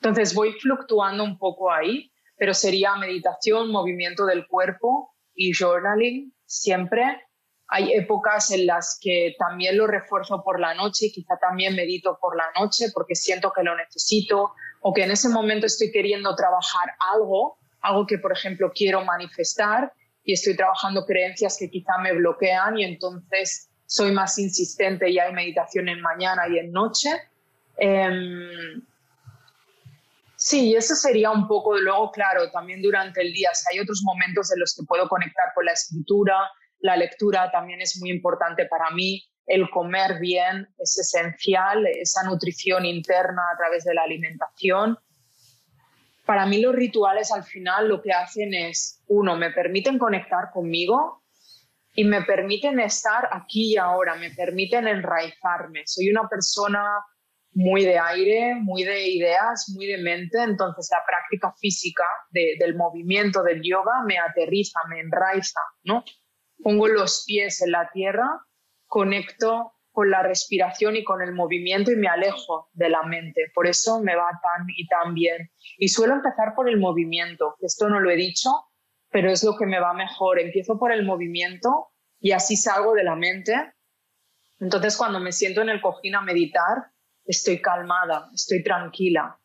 [0.00, 7.22] entonces voy fluctuando un poco ahí, pero sería meditación, movimiento del cuerpo y journaling siempre.
[7.68, 12.18] Hay épocas en las que también lo refuerzo por la noche y quizá también medito
[12.18, 16.34] por la noche porque siento que lo necesito o que en ese momento estoy queriendo
[16.34, 19.92] trabajar algo, algo que por ejemplo quiero manifestar
[20.24, 25.32] y estoy trabajando creencias que quizá me bloquean y entonces soy más insistente y hay
[25.34, 27.10] meditación en mañana y en noche.
[27.76, 28.82] Em,
[30.50, 34.52] Sí, eso sería un poco, luego, claro, también durante el día, si hay otros momentos
[34.52, 38.90] en los que puedo conectar con la escritura, la lectura también es muy importante para
[38.90, 44.98] mí, el comer bien es esencial, esa nutrición interna a través de la alimentación.
[46.26, 51.22] Para mí los rituales al final lo que hacen es, uno, me permiten conectar conmigo
[51.94, 55.82] y me permiten estar aquí y ahora, me permiten enraizarme.
[55.86, 56.82] Soy una persona
[57.52, 60.42] muy de aire, muy de ideas, muy de mente.
[60.42, 66.04] Entonces la práctica física del movimiento del yoga me aterriza, me enraiza, ¿no?
[66.62, 68.28] Pongo los pies en la tierra,
[68.86, 73.50] conecto con la respiración y con el movimiento y me alejo de la mente.
[73.54, 75.50] Por eso me va tan y tan bien.
[75.78, 78.50] Y suelo empezar por el movimiento, esto no lo he dicho,
[79.10, 80.38] pero es lo que me va mejor.
[80.38, 81.88] Empiezo por el movimiento
[82.20, 83.74] y así salgo de la mente.
[84.60, 86.92] Entonces cuando me siento en el cojín a meditar,
[87.30, 89.38] estoy calmada, estoy tranquila.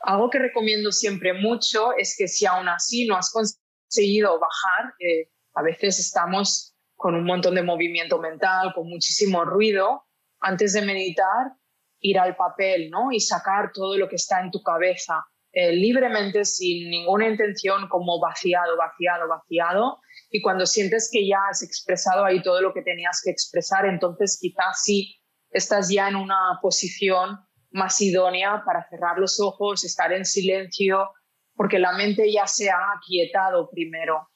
[0.00, 5.30] Algo que recomiendo siempre mucho es que si aún así no has conseguido bajar, eh,
[5.54, 10.04] a veces estamos con un montón de movimiento mental, con muchísimo ruido,
[10.40, 11.52] antes de meditar,
[12.00, 13.10] ir al papel ¿no?
[13.12, 18.20] y sacar todo lo que está en tu cabeza eh, libremente, sin ninguna intención, como
[18.20, 20.00] vaciado, vaciado, vaciado.
[20.30, 24.38] Y cuando sientes que ya has expresado ahí todo lo que tenías que expresar, entonces
[24.40, 25.16] quizás sí
[25.56, 27.38] estás ya en una posición
[27.70, 31.10] más idónea para cerrar los ojos, estar en silencio,
[31.54, 34.28] porque la mente ya se ha aquietado primero.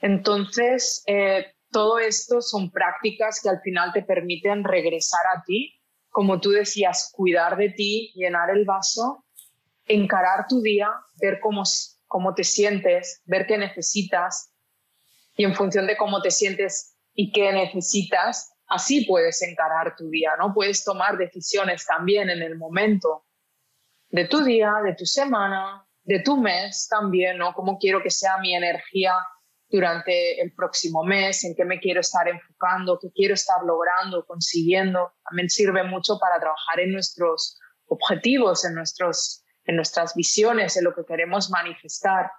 [0.00, 5.80] Entonces, eh, todo esto son prácticas que al final te permiten regresar a ti,
[6.10, 9.24] como tú decías, cuidar de ti, llenar el vaso,
[9.86, 10.90] encarar tu día,
[11.20, 11.64] ver cómo,
[12.06, 14.52] cómo te sientes, ver qué necesitas
[15.36, 20.32] y en función de cómo te sientes y qué necesitas, así puedes encarar tu día,
[20.38, 20.52] ¿no?
[20.52, 23.26] Puedes tomar decisiones también en el momento
[24.08, 27.52] de tu día, de tu semana, de tu mes también, ¿no?
[27.52, 29.14] Cómo quiero que sea mi energía
[29.68, 35.12] durante el próximo mes, en qué me quiero estar enfocando, qué quiero estar logrando, consiguiendo.
[35.28, 40.94] También sirve mucho para trabajar en nuestros objetivos, en, nuestros, en nuestras visiones, en lo
[40.94, 42.30] que queremos manifestar.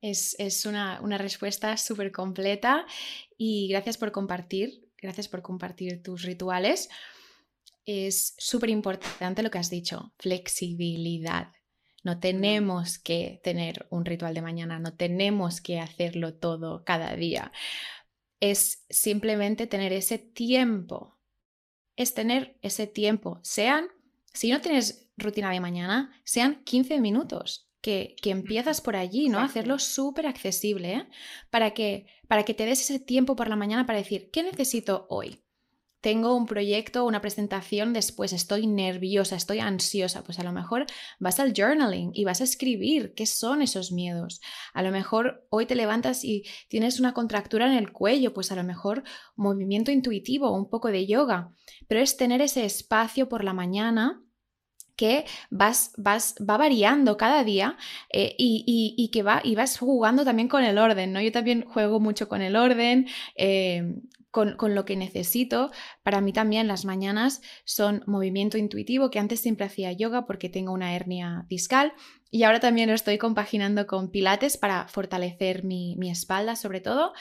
[0.00, 2.86] Es, es una, una respuesta súper completa
[3.36, 6.88] y gracias por compartir Gracias por compartir tus rituales.
[7.84, 11.52] Es súper importante lo que has dicho, flexibilidad.
[12.02, 17.52] No tenemos que tener un ritual de mañana, no tenemos que hacerlo todo cada día.
[18.40, 21.18] Es simplemente tener ese tiempo.
[21.96, 23.40] Es tener ese tiempo.
[23.42, 23.88] Sean,
[24.32, 29.38] si no tienes rutina de mañana, sean 15 minutos que, empiezas por allí, ¿no?
[29.40, 31.08] Hacerlo súper accesible, ¿eh?
[31.50, 35.06] Para que, para que te des ese tiempo por la mañana para decir, ¿qué necesito
[35.10, 35.44] hoy?
[36.00, 40.84] tengo un proyecto, una presentación después, estoy nerviosa, estoy ansiosa, pues a lo mejor
[41.18, 44.42] vas al journaling y vas a escribir qué son esos miedos.
[44.74, 48.54] A lo mejor hoy te levantas y tienes una contractura en el cuello, pues a
[48.54, 49.02] lo mejor
[49.34, 51.54] movimiento intuitivo, un poco de yoga,
[51.88, 54.23] pero es tener ese espacio por la mañana
[54.96, 57.76] que vas, vas, va variando cada día
[58.12, 61.20] eh, y, que va, y vas jugando también con el orden, ¿no?
[61.20, 63.94] Yo también juego mucho con el orden, eh,
[64.34, 65.70] con, lo que necesito.
[66.02, 70.72] Para mí también las mañanas son movimiento intuitivo, que antes siempre hacía yoga porque tengo
[70.72, 71.92] una hernia discal
[72.32, 77.12] y ahora también lo estoy compaginando con pilates para fortalecer mi, mi espalda sobre todo,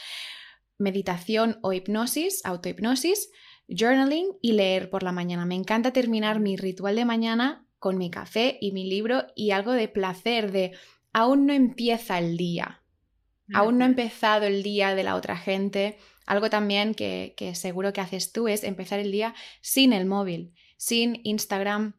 [0.79, 3.29] meditación o hipnosis, autohipnosis,
[3.67, 5.45] journaling y leer por la mañana.
[5.45, 9.73] Me encanta terminar mi ritual de mañana con mi café y mi libro y algo
[9.73, 10.71] de placer de
[11.11, 12.81] aún no empieza el día.
[13.53, 17.99] Aún no ha empezado el día de la otra gente, algo también que, seguro que
[17.99, 21.95] haces tú es empezar el día sin el móvil, sin Instagram,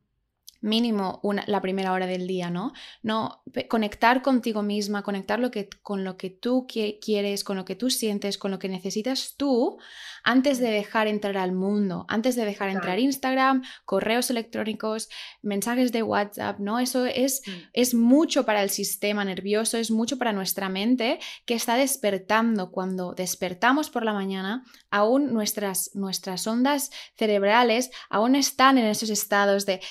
[0.64, 2.72] mínimo una, la primera hora del día, ¿no?
[3.02, 7.76] No conectar contigo misma, conectar lo que, con lo que tú quieres, con lo que
[7.76, 9.78] tú sientes, con lo que necesitas tú,
[10.22, 15.10] antes de dejar entrar al mundo, antes de dejar entrar Instagram, correos electrónicos,
[15.42, 16.78] mensajes de WhatsApp, ¿no?
[16.78, 17.42] Eso es,
[17.74, 22.70] es mucho para el sistema nervioso, es mucho para nuestra mente que está despertando.
[22.70, 29.66] Cuando despertamos por la mañana, aún nuestras, nuestras ondas cerebrales aún están en esos estados
[29.66, 29.82] de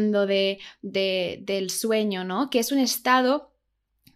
[0.00, 2.50] de, del sueño, ¿no?
[2.50, 3.54] Que es un estado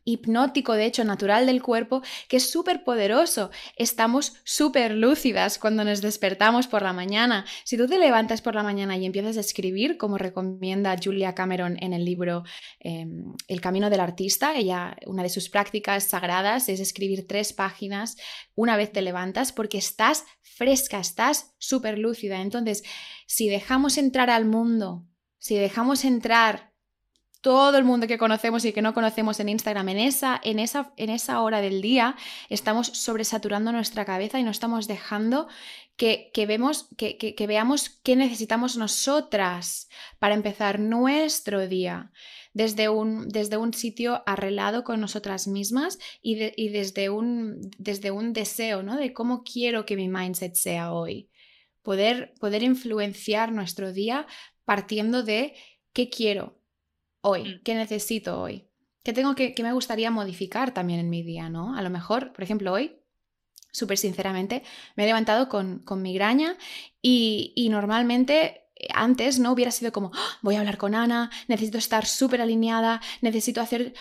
[0.09, 3.51] hipnótico, de hecho, natural del cuerpo, que es súper poderoso.
[3.77, 7.45] Estamos súper lúcidas cuando nos despertamos por la mañana.
[7.65, 11.77] Si tú te levantas por la mañana y empiezas a escribir, como recomienda Julia Cameron
[11.81, 12.45] en el libro
[12.81, 18.17] em, El Camino del Artista, ella, una de sus prácticas sagradas es escribir tres páginas
[18.55, 22.41] una vez te levantas porque estás fresca, estás súper lúcida.
[22.41, 22.83] Entonces,
[23.27, 25.05] si dejamos entrar al mundo,
[25.39, 26.73] si dejamos entrar
[27.41, 30.93] todo el mundo que conocemos y que no conocemos en Instagram, en esa, en esa,
[30.97, 32.17] en esa hora del día,
[32.49, 35.49] estamos sobresaturando nuestra cabeza y no estamos dejando
[35.97, 42.13] que, vemos, que, que, veamos qué necesitamos nosotras para empezar nuestro día
[42.53, 46.37] desde un, desde un sitio arreglado con nosotras mismas y,
[46.71, 48.97] desde, un, desde un deseo ¿no?
[48.97, 51.29] de cómo quiero que mi mindset sea hoy.
[51.83, 54.27] Poder, poder influenciar nuestro día
[54.69, 55.55] partiendo de
[55.95, 56.61] qué quiero,
[57.23, 57.43] hoy?
[57.43, 57.63] Mm.
[57.65, 58.69] ¿Qué necesito hoy?
[59.03, 61.75] ¿Qué tengo que, me gustaría modificar también en mi día, ¿no?
[61.75, 63.01] A lo mejor, por ejemplo, hoy,
[63.73, 64.63] súper sinceramente,
[64.95, 66.59] me he levantado con, con migraña
[67.01, 70.37] y, y normalmente eh, antes no hubiera sido como, ¡Ah!
[70.43, 73.95] voy a hablar con Ana, necesito estar súper alineada, necesito hacer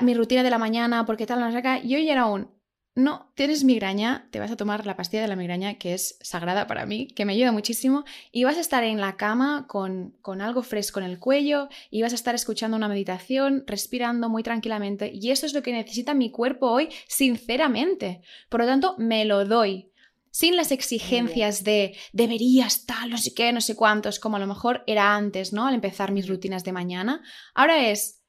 [0.00, 2.57] mi rutina de la mañana porque tal, no sé Y hoy era un,
[2.98, 6.66] no, tienes migraña, te vas a tomar la pastilla de la migraña, que es sagrada
[6.66, 10.40] para mí, que me ayuda muchísimo, y vas a estar en la cama con, con,
[10.40, 15.12] algo fresco en el cuello, y vas a estar escuchando una meditación, respirando muy tranquilamente,
[15.14, 18.20] y eso es lo que necesita mi cuerpo hoy, sinceramente.
[18.48, 19.92] Por lo tanto, me lo doy.
[20.32, 24.48] Sin las exigencias de deberías tal, no sé qué, no sé cuántos, como a lo
[24.48, 25.68] mejor era antes, ¿no?
[25.68, 27.22] Al empezar mis rutinas de mañana.
[27.54, 28.24] Ahora es,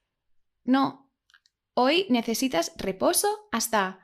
[0.62, 1.10] no,
[1.74, 3.98] hoy necesitas reposo hasta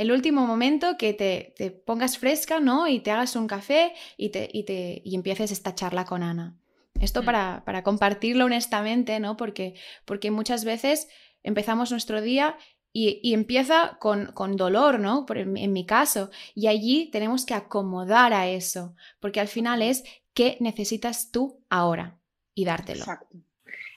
[0.00, 2.88] el último momento que te, pongas fresca, ¿no?
[2.88, 6.56] Y te hagas un café y, te, y, te, y empieces esta charla con Ana.
[6.98, 7.24] Esto mm.
[7.26, 9.36] para, para, compartirlo honestamente, ¿no?
[9.36, 9.74] Porque,
[10.06, 11.08] porque muchas veces
[11.42, 12.56] empezamos nuestro día
[12.94, 15.26] y, empieza con, con, dolor, ¿no?
[15.26, 16.30] Por, en, en, mi caso.
[16.54, 22.18] Y allí tenemos que acomodar a eso, porque al final es qué necesitas tú ahora
[22.54, 23.00] y dártelo.
[23.00, 23.36] Exacto.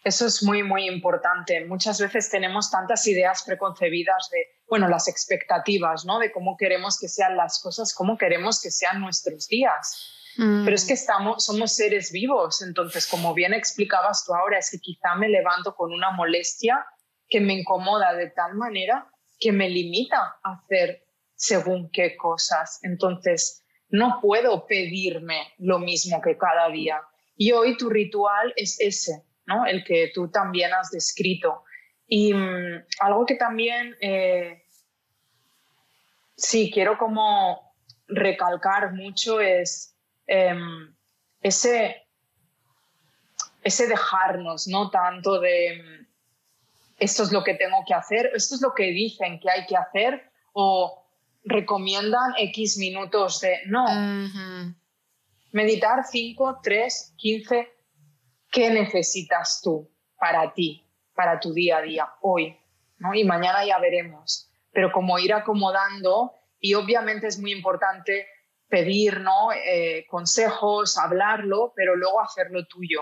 [0.04, 1.66] Eso es muy, muy importante.
[1.66, 6.20] Muchas veces tenemos tantas ideas preconcebidas de, bueno, las expectativas, ¿no?
[6.20, 10.10] De cómo queremos que sean las cosas, cómo queremos que sean nuestros días.
[10.36, 14.80] Pero es que estamos, somos seres vivos, entonces, como bien explicabas tú ahora, es que
[14.80, 16.84] quizá me levanto con una molestia
[17.30, 19.08] que me incomoda de tal manera
[19.40, 21.04] que me limita a hacer
[21.36, 22.80] según qué cosas.
[22.82, 27.00] Entonces, no puedo pedirme lo mismo que cada día.
[27.36, 29.66] Y hoy tu ritual es ese, ¿no?
[29.66, 31.64] El que tú también has descrito.
[32.08, 34.64] Y mm, algo que también eh,
[36.36, 37.74] sí quiero como
[38.08, 39.96] recalcar mucho es
[40.28, 40.94] em,
[41.42, 42.08] ese,
[43.64, 46.04] ese dejarnos, no tanto de
[47.00, 49.76] esto es lo que tengo que hacer, esto es lo que dicen que hay que
[49.76, 51.06] hacer o
[51.44, 53.86] recomiendan X minutos de no.
[55.52, 57.70] Meditar 5, 3, 15,
[58.50, 60.83] ¿qué necesitas tú para ti,
[61.16, 62.58] para tu día a día, hoy?
[62.98, 63.14] ¿no?
[63.14, 64.50] Y mañana ya veremos.
[64.72, 68.28] Pero como ir acomodando, y obviamente es muy importante
[68.70, 69.52] pedir ¿no?
[69.52, 73.02] Eh, consejos, hablarlo, pero luego hacerlo tuyo.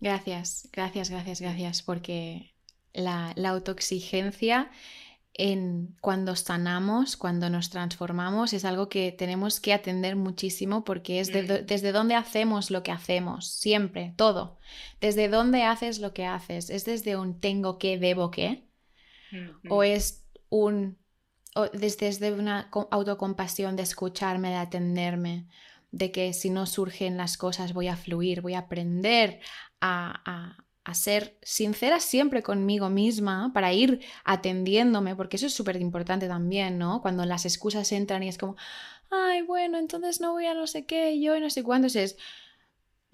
[0.00, 2.54] Gracias, gracias, gracias, gracias, porque
[2.92, 4.70] la, la autoexigencia
[5.38, 11.30] en cuando sanamos, cuando nos transformamos, es algo que tenemos que atender muchísimo porque es
[11.30, 11.66] mm.
[11.66, 14.58] desde dónde hacemos lo que hacemos, siempre, todo.
[15.00, 16.70] Desde dónde haces lo que haces.
[16.70, 18.66] ¿Es desde un tengo que, debo que?
[19.68, 20.98] ¿O es un...
[21.54, 25.48] O desde, una autocompasión de escucharme, de atenderme,
[25.90, 29.40] de que si no surgen las cosas voy a fluir, voy a aprender
[29.80, 36.28] a a ser sincera siempre conmigo misma para ir atendiéndome, porque eso es súper importante
[36.28, 37.02] también, ¿no?
[37.02, 38.56] Cuando las excusas entran y es como,
[39.10, 42.16] ay, bueno, entonces no voy a no sé qué, yo y no sé cuándo, es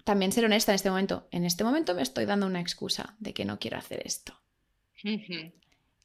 [0.03, 1.27] también ser honesta en este momento.
[1.31, 4.39] En este momento me estoy dando una excusa de que no quiero hacer esto.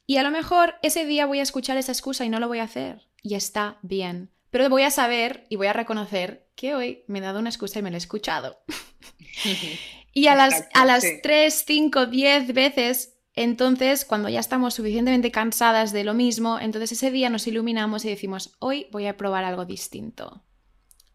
[0.05, 2.59] y a lo mejor ese día voy a escuchar esa excusa y no lo voy
[2.59, 3.07] a hacer.
[3.21, 4.31] Y está bien.
[4.49, 7.79] Pero voy a saber y voy a reconocer que hoy me he dado una excusa
[7.79, 8.59] y me la he escuchado.
[10.19, 15.93] Y a las, a las 3, 5, 10 veces, entonces, cuando ya estamos suficientemente cansadas
[15.93, 19.63] de lo mismo, entonces ese día nos iluminamos y decimos, hoy voy a probar algo
[19.63, 20.43] distinto.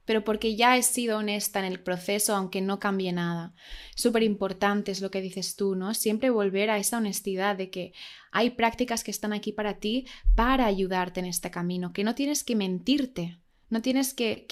[0.06, 3.52] Pero porque ya he sido honesta en el proceso, aunque no cambie nada.
[3.94, 5.92] Súper importante es lo que dices tú, ¿no?
[5.92, 7.92] Siempre volver a esa honestidad de que
[8.32, 12.42] hay prácticas que están aquí para ti, para ayudarte en este camino, que no tienes
[12.42, 13.38] que mentirte,
[13.74, 14.46] no tienes que,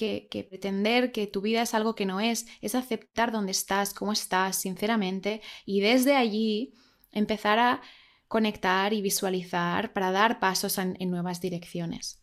[0.49, 4.57] pretender que tu vida es algo que no es, es aceptar dónde estás, cómo estás,
[4.57, 6.73] sinceramente, y desde allí
[7.09, 7.81] empezar a
[8.27, 12.19] conectar y visualizar para dar pasos en, nuevas direcciones.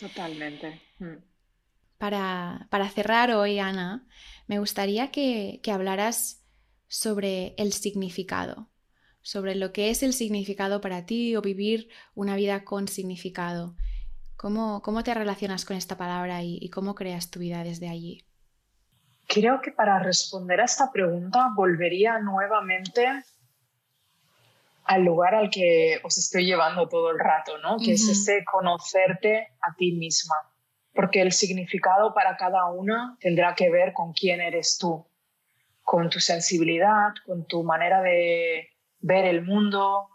[0.00, 0.82] Totalmente.
[0.98, 1.22] Mm.
[1.96, 4.08] Para, cerrar hoy, Ana,
[4.48, 6.44] me gustaría que, que hablaras
[6.88, 8.68] sobre el significado,
[9.22, 13.76] sobre lo que es el significado para ti o vivir una vida con significado.
[14.36, 18.24] ¿Cómo, te relacionas con esta palabra y, cómo creas tu vida desde allí?
[19.26, 23.06] Creo que para responder a esta pregunta volvería nuevamente
[24.84, 27.76] al lugar al que os estoy llevando todo el rato, ¿no?
[27.78, 30.36] Que es ese conocerte a ti misma.
[30.94, 35.04] Porque el significado para cada una tendrá que ver con quién eres tú,
[35.82, 38.68] con tu sensibilidad, con tu manera de
[39.00, 40.08] ver el mundo,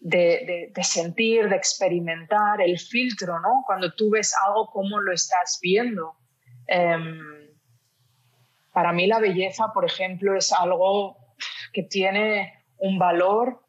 [0.00, 3.62] de, sentir, de experimentar, el filtro, ¿no?
[3.66, 6.16] Cuando tú ves algo, ¿cómo lo estás viendo?
[6.66, 7.20] Em,
[8.72, 11.16] para mí la belleza, por ejemplo, es algo
[11.72, 13.62] que tiene un valor,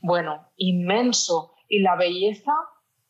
[0.00, 1.54] bueno, inmenso.
[1.68, 2.52] Y la belleza,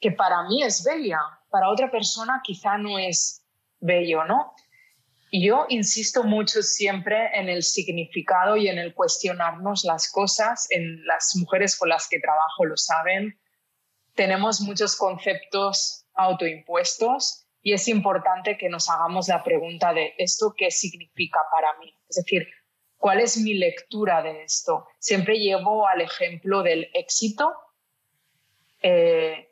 [0.00, 1.20] que para mí es bella,
[1.50, 3.46] para otra persona quizá no es
[3.80, 4.54] bello, ¿no?
[5.32, 10.66] Yo insisto mucho siempre en el significado y en el cuestionarnos las cosas.
[10.70, 13.38] En las mujeres con las que trabajo lo saben.
[14.14, 20.72] Tenemos muchos conceptos autoimpuestos y es importante que nos hagamos la pregunta de esto qué
[20.72, 21.94] significa para mí.
[22.08, 22.48] Es decir,
[22.96, 24.88] ¿cuál es mi lectura de esto?
[24.98, 27.54] Siempre llevo al ejemplo del éxito.
[28.82, 29.48] Eh,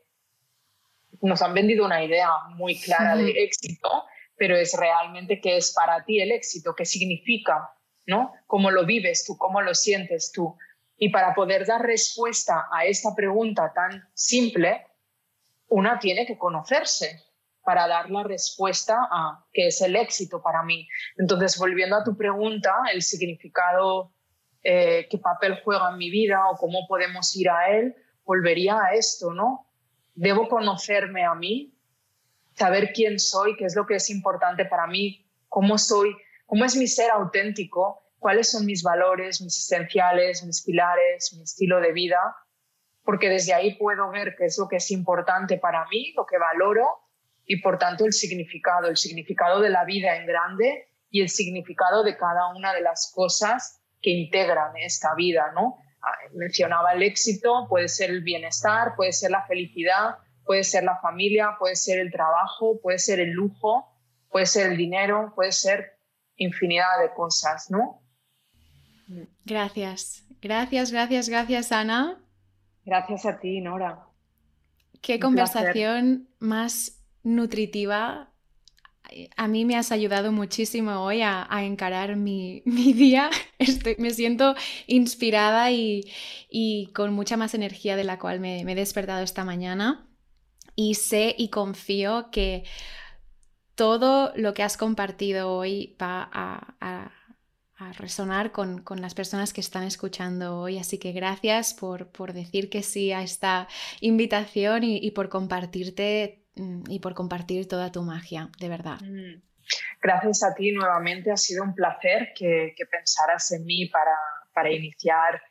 [1.23, 4.07] nos han vendido una idea muy clara de éxito
[4.39, 7.71] pero es realmente qué es para ti el éxito, qué significa,
[8.07, 8.33] ¿no?
[8.47, 10.57] Cómo lo vives tú, cómo lo sientes tú.
[10.97, 14.87] Y para poder dar respuesta a esta pregunta tan simple,
[15.69, 17.23] una tiene que conocerse
[17.63, 20.89] para dar la respuesta a qué es el éxito para mí.
[21.19, 24.13] Entonces, volviendo a tu pregunta, el significado,
[24.63, 28.95] eh, qué papel juega en mi vida o cómo podemos ir a él, volvería a
[28.95, 29.67] esto, ¿no?
[30.15, 31.78] Debo conocerme a mí,
[32.59, 36.15] saber quién soy, qué es lo que es importante para mí, cómo soy,
[36.47, 41.81] cómo es mi ser auténtico, cuáles son mis valores, mis esenciales, mis pilares, mi estilo
[41.81, 42.19] de vida,
[43.05, 46.37] porque desde ahí puedo ver qué es lo que es importante para mí, lo que
[46.37, 46.87] valoro
[47.47, 52.03] y por tanto el significado, el significado de la vida en grande y el significado
[52.03, 55.79] de cada una de las cosas que integran esta vida, ¿no?
[56.03, 60.17] Ah, mencionaba el éxito, puede ser el bienestar, puede ser la felicidad,
[60.49, 63.87] Puede ser la familia, puede ser el trabajo, puede ser el lujo,
[64.31, 65.99] puede ser el dinero, puede ser
[66.37, 68.01] infinidad de cosas, ¿no?
[69.45, 72.25] Gracias, gracias, gracias, gracias, Ana.
[72.87, 74.07] Gracias a ti, Nora.
[75.03, 78.33] Qué conversación más nutritiva.
[79.37, 83.29] A mí me has ayudado muchísimo hoy a, encarar mi, día.
[83.99, 84.55] me siento
[84.87, 90.08] inspirada y, con mucha más energía de la cual me he despertado esta mañana
[90.79, 92.63] y sé y confío que
[93.75, 97.13] todo lo que has compartido hoy va a,
[97.97, 100.79] resonar con, las personas que están escuchando hoy.
[100.79, 103.67] Así que gracias por, decir que sí a esta
[104.01, 109.01] invitación y, por compartirte mm, y por compartir toda tu magia, de verdad.
[109.01, 109.43] Mm.
[110.01, 114.17] Gracias a ti nuevamente, ha sido un placer que, pensaras en mí para,
[114.55, 115.43] para iniciar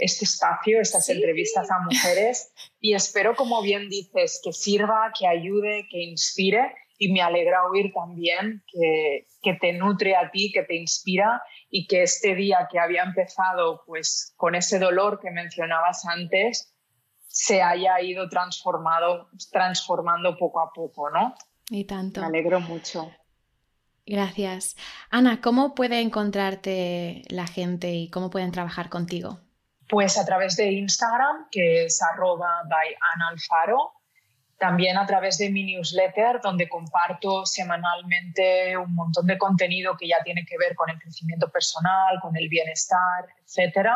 [0.00, 5.86] este espacio, estas entrevistas a mujeres y espero, como bien dices, que sirva, que ayude,
[5.90, 10.76] que inspire y me alegra oír también que, que, te nutre a ti, que te
[10.76, 16.74] inspira y que este día que había empezado pues con ese dolor que mencionabas antes
[17.26, 21.34] se haya ido transformado, transformando poco a poco, ¿no?
[21.70, 22.20] Y tanto.
[22.20, 23.10] Me alegro mucho.
[24.04, 24.76] Gracias.
[25.08, 29.40] Ana, ¿cómo puede encontrarte la gente y cómo pueden trabajar contigo?
[29.90, 32.94] Pues a través de Instagram, que es arroba by
[33.28, 33.92] Alfaro.
[34.56, 40.22] También a través de mi newsletter, donde comparto semanalmente un montón de contenido que ya
[40.22, 43.88] tiene que ver con el crecimiento personal, con el bienestar, etc.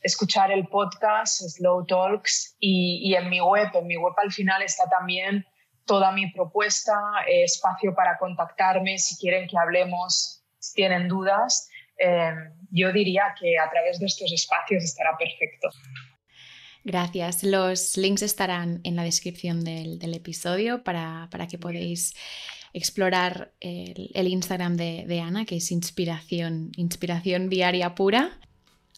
[0.00, 3.68] Escuchar el podcast Slow Talks y, y en mi web.
[3.74, 5.46] En mi web al final está también
[5.84, 6.94] toda mi propuesta,
[7.28, 11.68] eh, espacio para contactarme si quieren que hablemos, si tienen dudas.
[12.02, 12.34] Eh,
[12.70, 15.68] yo diría que a través de estos espacios estará perfecto.
[16.84, 17.44] Gracias.
[17.44, 22.14] Los links estarán en la descripción del, episodio para, que podáis
[22.72, 28.38] explorar el, Instagram de, de, Ana, que es inspiración, inspiración diaria pura.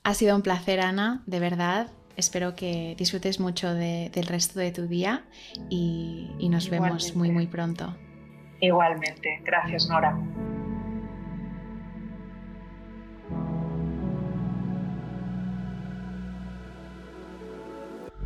[0.02, 1.88] Ha sido un placer, Ana, de verdad.
[2.16, 5.24] Espero que disfrutes mucho del resto de tu día
[5.68, 7.96] y, nos vemos muy muy pronto.
[8.61, 9.40] Igualmente.
[9.44, 10.16] Gracias, Nora.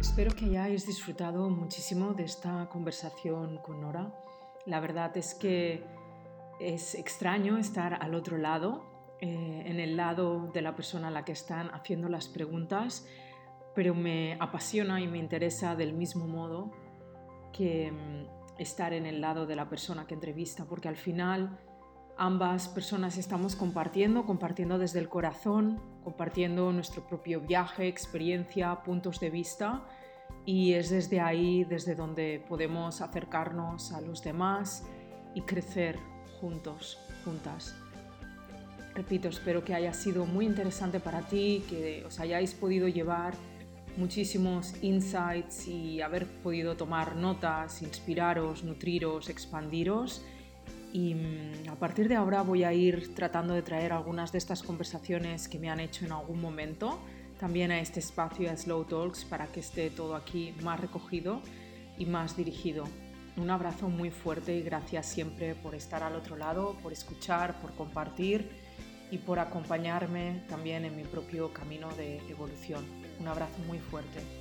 [0.00, 4.12] Espero que hayáis disfrutado muchísimo de esta conversación con Nora.
[4.66, 5.84] La verdad es que
[6.60, 8.84] es extraño estar al otro lado,
[9.20, 13.06] eh, en el lado de la persona a la que están haciendo las preguntas
[13.78, 16.72] pero me apasiona y me interesa del mismo modo
[17.52, 21.60] que mm, estar en el lado de la persona que entrevista, porque al final
[22.18, 29.30] ambas personas estamos compartiendo, compartiendo desde el corazón, compartiendo nuestro propio viaje, experiencia, puntos de
[29.30, 29.84] vista,
[30.44, 34.84] y es desde ahí, desde donde podemos acercarnos a los demás
[35.34, 35.98] y crecer
[36.40, 37.74] juntos, juntas.
[38.94, 43.34] Repito, espero que haya sido muy interesante para ti, que os hayáis podido llevar
[43.96, 50.24] muchísimos insights y haber podido tomar notas, inspiraros, nutriros, expandiros.
[50.92, 54.62] Y mm, a partir de ahora voy a ir tratando de traer algunas de estas
[54.62, 56.98] conversaciones que me han hecho en algún momento
[57.38, 61.40] también a este espacio, a Slow Talks, para que esté todo aquí más recogido
[61.96, 62.84] y más dirigido.
[63.36, 67.72] Un abrazo muy fuerte y gracias siempre por estar al otro lado, por escuchar, por
[67.74, 68.50] compartir
[69.10, 72.84] y por acompañarme también en mi propio camino de evolución.
[73.20, 74.37] Un abrazo muy fuerte.